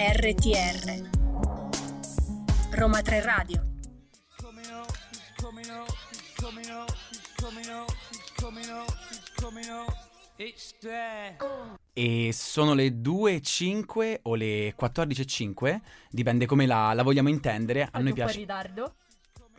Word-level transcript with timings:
RTR 0.00 1.10
Roma 2.70 3.02
3 3.02 3.20
Radio 3.20 3.66
E 11.94 12.32
sono 12.32 12.74
le 12.74 12.86
2.05 12.90 14.20
o 14.22 14.34
le 14.36 14.76
14.05, 14.76 15.80
dipende 16.10 16.46
come 16.46 16.66
la, 16.66 16.92
la 16.92 17.02
vogliamo 17.02 17.28
intendere. 17.28 17.88
A 17.90 17.98
noi 17.98 17.98
un 17.98 18.04
po' 18.04 18.08
in 18.08 18.14
piace. 18.14 18.38
ritardo. 18.38 18.94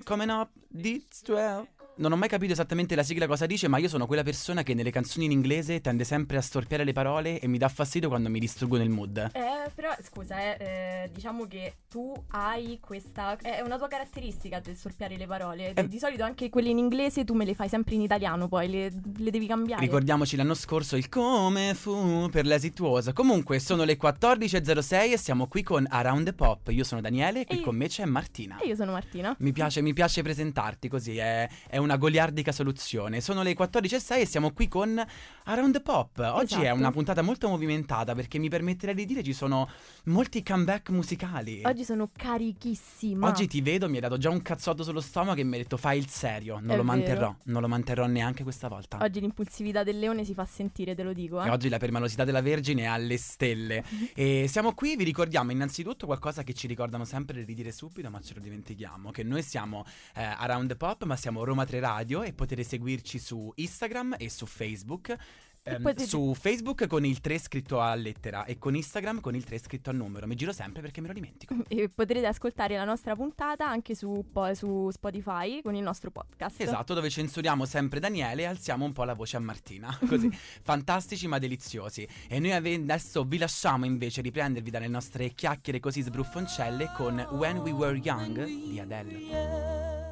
Coming 0.05 0.29
up, 0.29 0.51
this 0.71 1.21
12. 1.25 1.78
Non 1.99 2.13
ho 2.13 2.15
mai 2.15 2.29
capito 2.29 2.53
esattamente 2.53 2.95
la 2.95 3.03
sigla 3.03 3.27
cosa 3.27 3.45
dice, 3.45 3.67
ma 3.67 3.77
io 3.77 3.89
sono 3.89 4.05
quella 4.05 4.23
persona 4.23 4.63
che 4.63 4.73
nelle 4.73 4.89
canzoni 4.89 5.25
in 5.25 5.31
inglese 5.31 5.81
tende 5.81 6.05
sempre 6.05 6.37
a 6.37 6.41
storpiare 6.41 6.85
le 6.85 6.93
parole 6.93 7.41
e 7.41 7.47
mi 7.47 7.57
dà 7.57 7.67
fastidio 7.67 8.07
quando 8.07 8.29
mi 8.29 8.39
distruggono 8.39 8.83
il 8.83 8.89
mood. 8.89 9.17
Eh, 9.33 9.69
però 9.75 9.93
scusa, 10.01 10.39
eh, 10.39 10.57
eh, 10.59 11.09
diciamo 11.11 11.45
che 11.45 11.73
tu 11.89 12.13
hai 12.29 12.79
questa. 12.79 13.35
È 13.35 13.59
una 13.59 13.77
tua 13.77 13.89
caratteristica 13.89 14.61
del 14.61 14.77
sorpiare 14.77 15.17
le 15.17 15.27
parole. 15.27 15.73
Eh. 15.73 15.89
Di 15.89 15.99
solito 15.99 16.23
anche 16.23 16.49
quelle 16.49 16.69
in 16.69 16.77
inglese 16.77 17.25
tu 17.25 17.33
me 17.33 17.43
le 17.43 17.53
fai 17.53 17.67
sempre 17.67 17.95
in 17.95 18.01
italiano, 18.01 18.47
poi 18.47 18.69
le, 18.69 18.93
le 19.17 19.29
devi 19.29 19.45
cambiare. 19.45 19.81
Ricordiamoci 19.81 20.37
l'anno 20.37 20.53
scorso 20.53 20.95
il 20.95 21.09
come 21.09 21.73
fu 21.73 22.29
per 22.31 22.45
l'esituosa. 22.45 23.11
Comunque 23.11 23.59
sono 23.59 23.83
le 23.83 23.97
14.06 24.01 25.11
e 25.11 25.17
siamo 25.17 25.47
qui 25.47 25.63
con 25.63 25.85
Around 25.89 26.27
the 26.27 26.33
Pop. 26.33 26.69
Io 26.69 26.85
sono 26.85 27.01
Daniele 27.01 27.41
e 27.41 27.45
qui 27.45 27.59
E- 27.59 27.61
con 27.61 27.75
me 27.75 27.89
c'è 27.89 28.05
Martina. 28.05 28.57
E 28.59 28.67
io 28.67 28.75
sono 28.75 28.93
Martina. 28.93 29.35
Mi 29.39 29.51
piace, 29.51 29.81
mi 29.81 29.91
piace 29.91 30.21
presentarti 30.21 30.87
così, 30.87 31.17
è, 31.17 31.45
è 31.67 31.77
una 31.89 31.97
goliardica 31.97 32.51
soluzione. 32.51 33.19
Sono 33.19 33.41
le 33.41 33.55
14.06 33.55 34.19
e 34.19 34.25
siamo 34.27 34.51
qui 34.53 34.67
con 34.67 35.03
Around 35.45 35.81
Pop. 35.81 36.19
Oggi 36.19 36.53
è 36.55 36.59
Esatto. 36.65 36.75
una 36.77 36.91
puntata 36.91 37.23
molto 37.23 37.49
movimentata 37.49 38.13
perché 38.13 38.37
mi 38.37 38.47
permetterei 38.47 38.93
di 38.93 39.05
dire 39.05 39.23
ci 39.23 39.33
sono 39.33 39.67
molti 40.05 40.43
comeback 40.43 40.89
musicali. 40.91 41.63
Oggi 41.65 41.83
sono 41.83 42.11
carichissima. 42.15 43.27
Oggi 43.27 43.47
ti 43.47 43.61
vedo, 43.61 43.89
mi 43.89 43.95
hai 43.95 44.01
dato 44.01 44.17
già 44.19 44.29
un 44.29 44.41
cazzotto 44.43 44.83
sullo 44.83 45.01
stomaco 45.01 45.39
e 45.39 45.43
mi 45.43 45.53
hai 45.55 45.63
detto 45.63 45.77
fai 45.77 45.97
il 45.97 46.07
serio. 46.07 46.59
Non 46.59 46.71
È 46.71 46.75
lo 46.75 46.83
manterrò, 46.83 47.19
vero. 47.31 47.37
non 47.45 47.61
lo 47.61 47.67
manterrò 47.67 48.05
neanche 48.05 48.43
questa 48.43 48.67
volta. 48.67 48.99
Oggi 49.01 49.19
l'impulsività 49.19 49.83
del 49.83 49.97
leone 49.97 50.23
si 50.23 50.35
fa 50.35 50.45
sentire, 50.45 50.93
te 50.93 51.01
lo 51.01 51.11
dico. 51.13 51.41
E 51.43 51.47
Eh? 51.47 51.49
oggi 51.49 51.69
la 51.69 51.79
permalosità 51.79 52.23
della 52.23 52.41
Vergine 52.41 52.83
è 52.83 52.85
alle 52.85 53.17
stelle. 53.17 53.83
e 54.13 54.45
siamo 54.47 54.73
qui, 54.75 54.95
vi 54.95 55.03
ricordiamo 55.05 55.51
innanzitutto 55.51 56.05
qualcosa 56.05 56.43
che 56.43 56.53
ci 56.53 56.67
ricordano 56.67 57.03
sempre 57.03 57.39
di 57.39 57.45
ridire 57.45 57.71
subito, 57.71 58.11
ma 58.11 58.21
ce 58.21 58.35
lo 58.35 58.41
dimentichiamo. 58.41 59.09
Che 59.09 59.23
noi 59.23 59.41
siamo 59.41 59.85
eh, 60.15 60.21
Around 60.23 60.77
Pop, 60.77 61.03
ma 61.05 61.15
siamo 61.15 61.43
Roma 61.43 61.65
3 61.69 61.79
Radio 61.79 62.23
e 62.23 62.33
potete 62.33 62.63
seguirci 62.63 63.19
su 63.19 63.51
Instagram 63.53 64.15
e 64.17 64.27
su 64.29 64.47
Facebook. 64.47 65.15
Ehm, 65.63 65.81
potete- 65.83 66.07
Su 66.07 66.33
Facebook 66.33 66.87
con 66.87 67.05
il 67.05 67.19
3 67.19 67.37
scritto 67.37 67.81
a 67.81 67.93
lettera 67.93 68.45
e 68.45 68.57
con 68.57 68.75
Instagram 68.75 69.19
con 69.19 69.35
il 69.35 69.43
3 69.43 69.59
scritto 69.59 69.89
a 69.89 69.93
numero. 69.93 70.25
Mi 70.25 70.33
giro 70.35 70.53
sempre 70.53 70.81
perché 70.81 71.01
me 71.01 71.07
lo 71.07 71.13
dimentico. 71.13 71.53
E 71.67 71.89
potrete 71.89 72.25
ascoltare 72.25 72.75
la 72.77 72.85
nostra 72.85 73.13
puntata 73.15 73.67
anche 73.67 73.93
su, 73.93 74.25
po- 74.31 74.51
su 74.55 74.89
Spotify 74.89 75.61
con 75.61 75.75
il 75.75 75.83
nostro 75.83 76.09
podcast. 76.11 76.61
Esatto, 76.61 76.93
dove 76.95 77.09
censuriamo 77.09 77.65
sempre 77.65 77.99
Daniele 77.99 78.43
e 78.43 78.45
alziamo 78.45 78.85
un 78.85 78.93
po' 78.93 79.03
la 79.03 79.13
voce 79.13 79.35
a 79.35 79.41
Martina. 79.41 79.95
Così, 80.07 80.29
fantastici 80.31 81.27
ma 81.27 81.37
deliziosi. 81.37 82.07
E 82.27 82.39
noi 82.39 82.53
ave- 82.53 82.75
adesso 82.75 83.23
vi 83.25 83.37
lasciamo 83.37 83.85
invece 83.85 84.21
riprendervi 84.21 84.71
dalle 84.71 84.87
nostre 84.87 85.33
chiacchiere 85.33 85.79
così 85.81 86.01
sbruffoncelle 86.01 86.93
con 86.95 87.19
When 87.31 87.57
We 87.57 87.71
Were 87.71 87.97
Young 87.97 88.45
di 88.45 88.79
Adele. 88.79 90.08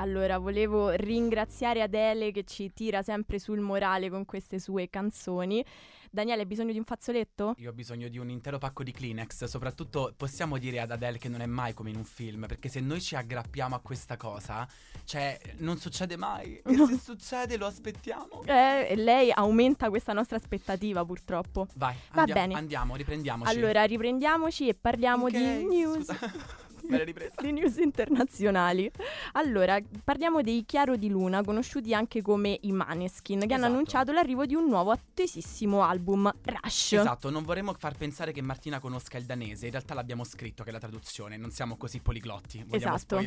Allora, 0.00 0.38
volevo 0.38 0.88
ringraziare 0.90 1.82
Adele 1.82 2.32
che 2.32 2.44
ci 2.44 2.72
tira 2.72 3.02
sempre 3.02 3.38
sul 3.38 3.60
morale 3.60 4.08
con 4.08 4.24
queste 4.24 4.58
sue 4.58 4.88
canzoni. 4.88 5.62
Daniele, 6.10 6.40
hai 6.40 6.46
bisogno 6.46 6.72
di 6.72 6.78
un 6.78 6.84
fazzoletto? 6.84 7.54
Io 7.58 7.68
ho 7.70 7.72
bisogno 7.74 8.08
di 8.08 8.16
un 8.18 8.30
intero 8.30 8.56
pacco 8.56 8.82
di 8.82 8.92
Kleenex, 8.92 9.44
soprattutto 9.44 10.14
possiamo 10.16 10.56
dire 10.56 10.80
ad 10.80 10.90
Adele 10.90 11.18
che 11.18 11.28
non 11.28 11.42
è 11.42 11.46
mai 11.46 11.74
come 11.74 11.90
in 11.90 11.96
un 11.96 12.04
film, 12.04 12.46
perché 12.48 12.68
se 12.70 12.80
noi 12.80 13.00
ci 13.02 13.14
aggrappiamo 13.14 13.74
a 13.76 13.80
questa 13.80 14.16
cosa, 14.16 14.66
cioè 15.04 15.38
non 15.58 15.76
succede 15.76 16.16
mai. 16.16 16.60
E 16.64 16.72
No. 16.74 16.86
se 16.86 16.96
succede 16.98 17.58
lo 17.58 17.66
aspettiamo. 17.66 18.42
Eh, 18.46 18.94
lei 18.96 19.30
aumenta 19.32 19.90
questa 19.90 20.14
nostra 20.14 20.36
aspettativa, 20.38 21.04
purtroppo. 21.04 21.66
Vai, 21.74 21.94
Va 22.12 22.20
andia- 22.22 22.34
bene. 22.34 22.54
andiamo, 22.54 22.96
riprendiamoci. 22.96 23.54
Allora, 23.54 23.84
riprendiamoci 23.84 24.66
e 24.68 24.74
parliamo 24.74 25.24
Ok, 25.26 25.30
di 25.30 25.64
news. 25.66 25.96
scusa. 26.06 26.18
Me 26.90 26.96
l'hai 26.96 27.06
ripresa. 27.06 27.34
di 27.40 27.52
news 27.52 27.76
internazionali. 27.76 28.90
Allora, 29.32 29.78
parliamo 30.04 30.42
dei 30.42 30.64
Chiaro 30.66 30.96
di 30.96 31.08
Luna, 31.08 31.42
conosciuti 31.42 31.94
anche 31.94 32.22
come 32.22 32.58
i 32.62 32.72
Maneskin, 32.72 33.38
che 33.40 33.44
hanno 33.46 33.54
Esatto. 33.54 33.72
annunciato 33.72 34.12
l'arrivo 34.12 34.46
di 34.46 34.54
un 34.54 34.66
nuovo 34.66 34.90
attesissimo 34.90 35.82
album, 35.82 36.30
Rush. 36.42 36.92
Esatto, 36.94 37.30
non 37.30 37.44
vorremmo 37.44 37.74
far 37.78 37.96
pensare 37.96 38.32
che 38.32 38.42
Martina 38.42 38.80
conosca 38.80 39.16
il 39.18 39.24
danese, 39.24 39.66
in 39.66 39.70
realtà 39.72 39.94
l'abbiamo 39.94 40.24
scritto 40.24 40.62
che 40.64 40.70
è 40.70 40.72
la 40.72 40.78
traduzione, 40.78 41.36
non 41.36 41.50
siamo 41.50 41.76
così 41.76 42.00
poliglotti. 42.00 42.64
Vogliamo 42.66 42.96
Esatto. 42.96 43.18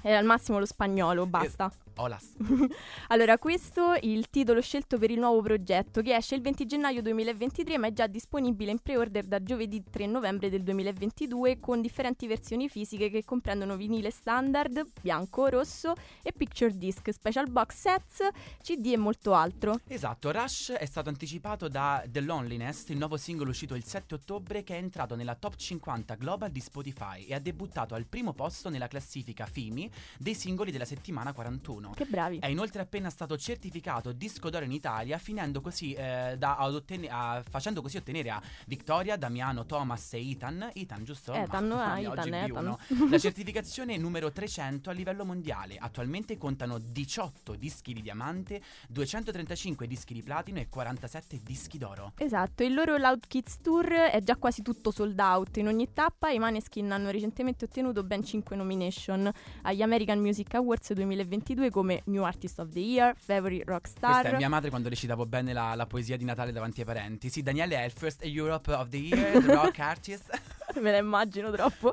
È 0.00 0.12
al 0.12 0.24
massimo 0.24 0.58
lo 0.58 0.66
spagnolo, 0.66 1.26
basta. 1.26 1.72
Olas. 1.96 2.32
Allora, 3.08 3.38
questo 3.38 3.92
è 3.92 4.00
il 4.02 4.28
titolo 4.30 4.60
scelto 4.60 4.98
per 4.98 5.10
il 5.10 5.18
nuovo 5.18 5.42
progetto 5.42 6.00
che 6.02 6.14
esce 6.14 6.34
il 6.34 6.40
20 6.40 6.66
gennaio 6.66 7.02
2023 7.02 7.78
ma 7.78 7.86
è 7.88 7.92
già 7.92 8.06
disponibile 8.06 8.70
in 8.70 8.78
pre-order 8.78 9.24
da 9.24 9.42
giovedì 9.42 9.82
3 9.90 10.06
novembre 10.06 10.48
del 10.50 10.62
2022 10.62 11.60
con 11.60 11.80
differenti 11.80 12.26
versioni 12.26 12.68
fisiche 12.68 12.80
che 12.86 13.24
comprendono 13.24 13.76
vinile 13.76 14.10
standard, 14.10 14.84
bianco, 15.00 15.46
rosso 15.48 15.94
e 16.22 16.32
picture 16.32 16.76
disc, 16.76 17.10
special 17.10 17.50
box 17.50 17.74
sets, 17.74 18.28
CD 18.62 18.86
e 18.92 18.96
molto 18.96 19.34
altro. 19.34 19.80
Esatto, 19.86 20.30
Rush 20.30 20.72
è 20.72 20.84
stato 20.84 21.08
anticipato 21.08 21.68
da 21.68 22.02
The 22.06 22.20
Loneliness, 22.20 22.88
il 22.88 22.98
nuovo 22.98 23.16
singolo 23.16 23.50
uscito 23.50 23.74
il 23.74 23.84
7 23.84 24.14
ottobre 24.14 24.62
che 24.62 24.74
è 24.74 24.78
entrato 24.78 25.14
nella 25.14 25.34
top 25.34 25.56
50 25.56 26.14
global 26.14 26.50
di 26.50 26.60
Spotify 26.60 27.24
e 27.24 27.34
ha 27.34 27.38
debuttato 27.38 27.94
al 27.94 28.06
primo 28.06 28.32
posto 28.32 28.68
nella 28.68 28.88
classifica 28.88 29.46
FIMI 29.46 29.90
dei 30.18 30.34
singoli 30.34 30.70
della 30.70 30.84
settimana 30.84 31.32
41. 31.32 31.90
Che 31.90 32.04
bravi. 32.04 32.38
È 32.38 32.46
inoltre 32.46 32.82
appena 32.82 33.10
stato 33.10 33.36
certificato 33.36 34.12
disco 34.12 34.50
d'oro 34.50 34.64
in 34.64 34.72
Italia, 34.72 35.18
finendo 35.18 35.60
così 35.60 35.92
eh, 35.94 36.38
ottene- 36.40 37.08
a- 37.08 37.42
facendo 37.48 37.82
così 37.82 37.96
ottenere 37.96 38.30
a 38.30 38.42
Vittoria, 38.66 39.16
Damiano, 39.16 39.66
Thomas 39.66 40.12
e 40.14 40.30
Ethan. 40.30 40.70
Ethan, 40.72 41.04
giusto? 41.04 41.32
Ethan, 41.32 41.68
Mamma 41.68 41.92
ah, 41.92 42.00
Ethan, 42.00 42.28
B1. 42.28 42.61
Ethan. 42.70 43.08
La 43.10 43.18
certificazione 43.18 43.96
numero 43.96 44.32
300 44.32 44.90
a 44.90 44.92
livello 44.92 45.24
mondiale. 45.24 45.76
Attualmente 45.78 46.36
contano 46.38 46.78
18 46.78 47.54
dischi 47.54 47.92
di 47.92 48.02
diamante, 48.02 48.60
235 48.88 49.86
dischi 49.86 50.14
di 50.14 50.22
platino 50.22 50.58
e 50.58 50.68
47 50.68 51.40
dischi 51.42 51.78
d'oro. 51.78 52.12
Esatto, 52.16 52.62
il 52.62 52.74
loro 52.74 52.96
Loud 52.96 53.26
Kids 53.26 53.58
Tour 53.60 53.88
è 53.88 54.20
già 54.22 54.36
quasi 54.36 54.62
tutto 54.62 54.90
sold 54.90 55.18
out. 55.18 55.56
In 55.58 55.68
ogni 55.68 55.92
tappa 55.92 56.30
i 56.30 56.38
Maneskin 56.38 56.90
hanno 56.90 57.10
recentemente 57.10 57.64
ottenuto 57.64 58.02
ben 58.02 58.24
5 58.24 58.56
nomination 58.56 59.30
agli 59.62 59.82
American 59.82 60.18
Music 60.18 60.54
Awards 60.54 60.92
2022 60.92 61.70
come 61.70 62.02
New 62.06 62.22
Artist 62.22 62.58
of 62.58 62.70
the 62.70 62.80
Year, 62.80 63.14
Favorite 63.16 63.64
Rock 63.64 63.80
Questa 63.82 64.22
è 64.22 64.36
mia 64.36 64.48
madre 64.48 64.70
quando 64.70 64.88
recitavo 64.88 65.26
bene 65.26 65.52
la, 65.52 65.74
la 65.74 65.86
poesia 65.86 66.16
di 66.16 66.24
Natale 66.24 66.52
davanti 66.52 66.80
ai 66.80 66.86
parenti. 66.86 67.28
Sì, 67.28 67.42
Daniele 67.42 67.76
è 67.76 67.84
il 67.84 67.92
First 67.92 68.24
Europe 68.24 68.72
of 68.72 68.88
the 68.88 68.96
Year, 68.96 69.44
The 69.44 69.54
Rock 69.54 69.78
Artist. 69.80 70.30
Me 70.80 70.90
la 70.90 70.98
immagino 70.98 71.50
troppo. 71.50 71.92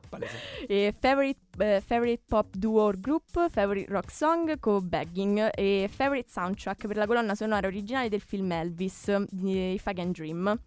E 0.67 0.93
favorite, 0.97 1.39
eh, 1.57 1.81
favorite 1.85 2.23
Pop 2.27 2.55
Duo 2.55 2.83
or 2.83 2.99
Group, 2.99 3.49
Favorite 3.49 3.91
Rock 3.91 4.11
Song 4.11 4.59
con 4.59 4.87
Bagging 4.87 5.49
e 5.53 5.89
Favorite 5.91 6.29
Soundtrack 6.29 6.87
per 6.87 6.97
la 6.97 7.05
colonna 7.05 7.35
sonora 7.35 7.67
originale 7.67 8.09
del 8.09 8.21
film 8.21 8.51
Elvis 8.51 9.13
di 9.29 9.73
I 9.73 9.81
Can 9.93 10.11
Dream. 10.11 10.59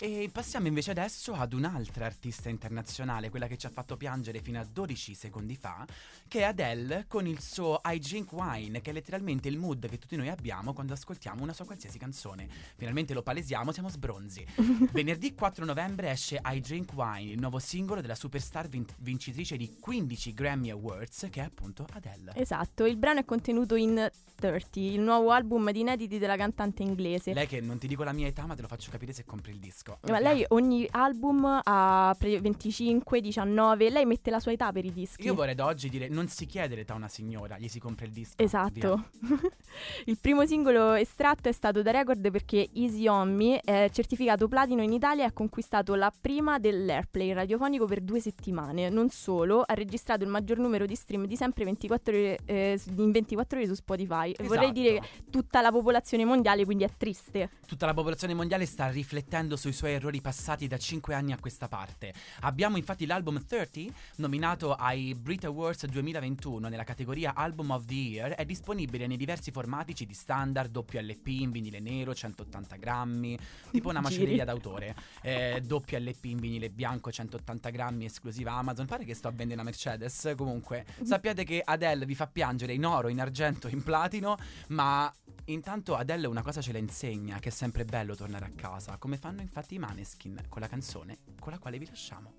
E 0.00 0.28
passiamo 0.32 0.66
invece 0.66 0.90
adesso 0.90 1.34
ad 1.34 1.52
un'altra 1.52 2.04
artista 2.04 2.48
internazionale, 2.48 3.30
quella 3.30 3.46
che 3.46 3.56
ci 3.56 3.66
ha 3.66 3.70
fatto 3.70 3.96
piangere 3.96 4.40
fino 4.40 4.58
a 4.58 4.64
12 4.64 5.14
secondi 5.14 5.54
fa, 5.54 5.86
che 6.26 6.40
è 6.40 6.42
Adele 6.42 7.04
con 7.06 7.26
il 7.28 7.40
suo 7.40 7.80
I 7.84 8.00
Drink 8.00 8.32
Wine, 8.32 8.80
che 8.80 8.90
è 8.90 8.92
letteralmente 8.92 9.48
il 9.48 9.56
mood 9.56 9.88
che 9.88 9.98
tutti 9.98 10.16
noi 10.16 10.28
abbiamo 10.28 10.72
quando 10.72 10.94
ascoltiamo 10.94 11.42
una 11.42 11.52
sua 11.52 11.64
qualsiasi 11.64 11.96
canzone. 11.96 12.48
Finalmente 12.76 13.14
lo 13.14 13.22
palesiamo, 13.22 13.70
siamo 13.70 13.88
sbronzi. 13.88 14.44
Venerdì 14.92 15.32
4 15.32 15.64
novembre 15.64 16.10
esce 16.10 16.40
I 16.44 16.60
Drink 16.60 16.92
Wine, 16.92 17.30
il 17.30 17.38
nuovo 17.38 17.60
singolo 17.60 18.00
della 18.00 18.16
superstar 18.16 18.68
vin- 18.68 18.84
vincitrice 18.98 19.56
di 19.56 19.76
15 19.78 20.34
Grammy 20.34 20.70
Awards, 20.70 21.28
che 21.30 21.40
è 21.40 21.44
appunto 21.44 21.86
Adele. 21.92 22.32
Esatto, 22.34 22.84
il 22.84 22.96
brano 22.96 23.20
è 23.20 23.24
contenuto 23.24 23.76
in 23.76 24.10
30, 24.34 24.80
il 24.80 25.00
nuovo 25.00 25.30
album 25.30 25.70
di 25.70 25.80
inediti 25.80 26.18
della 26.18 26.36
cantante 26.36 26.82
inglese. 26.82 27.32
Lei 27.32 27.46
che 27.46 27.60
non 27.60 27.78
ti 27.78 27.86
dico 27.86 28.02
la 28.02 28.12
mia 28.12 28.26
età, 28.26 28.44
ma 28.44 28.54
te 28.54 28.62
lo 28.62 28.68
faccio 28.68 28.90
capire 28.90 29.12
se 29.12 29.24
compri 29.24 29.52
il 29.52 29.58
disco. 29.58 29.83
Ma 30.08 30.18
lei 30.18 30.44
ogni 30.48 30.86
album 30.90 31.60
ha 31.62 32.14
pre- 32.18 32.40
25, 32.40 33.20
19, 33.20 33.90
lei 33.90 34.06
mette 34.06 34.30
la 34.30 34.40
sua 34.40 34.52
età 34.52 34.72
per 34.72 34.84
i 34.84 34.92
dischi. 34.92 35.26
Io 35.26 35.34
vorrei 35.34 35.54
da 35.54 35.66
oggi 35.66 35.88
dire, 35.90 36.08
non 36.08 36.28
si 36.28 36.46
chiede 36.46 36.74
l'età 36.74 36.94
a 36.94 36.96
una 36.96 37.08
signora, 37.08 37.58
gli 37.58 37.68
si 37.68 37.78
compra 37.78 38.06
il 38.06 38.12
disco. 38.12 38.34
Esatto. 38.42 39.10
il 40.06 40.18
primo 40.18 40.46
singolo 40.46 40.94
estratto 40.94 41.48
è 41.48 41.52
stato 41.52 41.82
da 41.82 41.90
record 41.90 42.30
perché 42.30 42.70
Easy 42.72 43.06
On 43.08 43.34
Me 43.34 43.60
è 43.60 43.90
certificato 43.92 44.48
platino 44.48 44.82
in 44.82 44.92
Italia 44.92 45.24
e 45.24 45.26
ha 45.26 45.32
conquistato 45.32 45.94
la 45.94 46.12
prima 46.18 46.58
dell'airplay 46.58 47.32
radiofonico 47.32 47.84
per 47.84 48.00
due 48.00 48.20
settimane. 48.20 48.88
Non 48.88 49.10
solo, 49.10 49.62
ha 49.66 49.74
registrato 49.74 50.24
il 50.24 50.30
maggior 50.30 50.58
numero 50.58 50.86
di 50.86 50.94
stream 50.94 51.26
di 51.26 51.36
sempre 51.36 51.64
24 51.64 52.16
ore, 52.16 52.38
eh, 52.46 52.80
in 52.96 53.10
24 53.10 53.58
ore 53.58 53.66
su 53.66 53.74
Spotify. 53.74 54.30
E 54.30 54.44
Vorrei 54.44 54.70
Esatto. 54.70 54.80
dire 54.80 55.02
tutta 55.30 55.60
la 55.60 55.70
popolazione 55.70 56.24
mondiale, 56.24 56.64
quindi 56.64 56.84
è 56.84 56.90
triste. 56.96 57.50
Tutta 57.66 57.84
la 57.84 57.92
popolazione 57.92 58.32
mondiale 58.32 58.64
sta 58.64 58.88
riflettendo 58.88 59.56
sui 59.56 59.72
suoi 59.74 59.92
errori 59.92 60.20
passati 60.20 60.66
da 60.66 60.78
5 60.78 61.14
anni 61.14 61.32
a 61.32 61.38
questa 61.38 61.68
parte. 61.68 62.14
Abbiamo 62.40 62.76
infatti 62.76 63.06
l'album 63.06 63.44
30, 63.44 63.92
nominato 64.16 64.74
ai 64.74 65.14
Brit 65.14 65.44
Awards 65.44 65.86
2021 65.86 66.68
nella 66.68 66.84
categoria 66.84 67.34
Album 67.34 67.70
of 67.70 67.84
the 67.84 67.94
Year, 67.94 68.32
è 68.32 68.44
disponibile 68.44 69.06
nei 69.06 69.16
diversi 69.16 69.50
formati 69.50 69.92
CD 69.92 70.12
standard, 70.12 70.70
doppio 70.70 71.00
LP 71.00 71.26
in 71.26 71.50
vinile 71.50 71.80
nero, 71.80 72.14
180 72.14 72.76
grammi, 72.76 73.38
tipo 73.70 73.88
una 73.88 74.00
macelleria 74.00 74.44
d'autore, 74.44 74.94
eh, 75.22 75.60
doppio 75.64 75.98
LP 75.98 76.24
in 76.24 76.38
vinile 76.38 76.70
bianco, 76.70 77.10
180 77.10 77.70
grammi, 77.70 78.04
esclusiva 78.04 78.52
Amazon. 78.52 78.86
Pare 78.86 79.04
che 79.04 79.14
sto 79.14 79.28
a 79.28 79.30
vendere 79.30 79.60
una 79.60 79.64
Mercedes. 79.64 80.34
Comunque, 80.36 80.84
sappiate 81.02 81.44
che 81.44 81.62
Adele 81.64 82.06
vi 82.06 82.14
fa 82.14 82.26
piangere 82.26 82.72
in 82.72 82.84
oro, 82.84 83.08
in 83.08 83.20
argento, 83.20 83.68
in 83.68 83.82
platino, 83.82 84.36
ma 84.68 85.12
intanto 85.46 85.96
Adele 85.96 86.26
una 86.26 86.42
cosa 86.42 86.60
ce 86.60 86.72
la 86.72 86.78
insegna, 86.78 87.38
che 87.38 87.48
è 87.48 87.52
sempre 87.52 87.84
bello 87.84 88.14
tornare 88.14 88.44
a 88.46 88.50
casa, 88.54 88.96
come 88.96 89.16
fanno 89.16 89.40
infatti 89.40 89.63
i 89.70 89.78
Maneskin 89.78 90.44
con 90.48 90.60
la 90.60 90.68
canzone 90.68 91.18
con 91.38 91.52
la 91.52 91.58
quale 91.58 91.78
vi 91.78 91.86
lasciamo. 91.86 92.32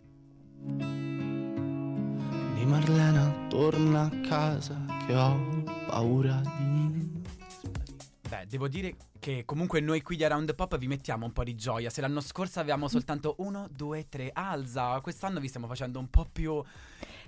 Di 2.55 2.65
Marlena 2.65 3.47
torna 3.49 4.03
a 4.03 4.19
casa 4.21 4.85
che 5.05 5.15
ho 5.15 5.63
paura 5.87 6.41
di... 6.57 7.23
Beh, 8.27 8.47
devo 8.47 8.67
dire 8.67 8.95
che 9.19 9.45
comunque 9.45 9.79
noi 9.79 10.01
qui 10.01 10.15
di 10.15 10.23
Around 10.23 10.55
Pop 10.55 10.77
vi 10.77 10.87
mettiamo 10.87 11.25
un 11.25 11.31
po' 11.31 11.43
di 11.43 11.55
gioia. 11.55 11.89
Se 11.89 12.01
l'anno 12.01 12.21
scorso 12.21 12.59
avevamo 12.59 12.87
soltanto 12.87 13.35
uno, 13.39 13.67
due, 13.71 14.09
tre, 14.09 14.31
alza, 14.33 14.99
quest'anno 15.01 15.39
vi 15.39 15.47
stiamo 15.47 15.67
facendo 15.67 15.99
un 15.99 16.09
po' 16.09 16.27
più 16.31 16.63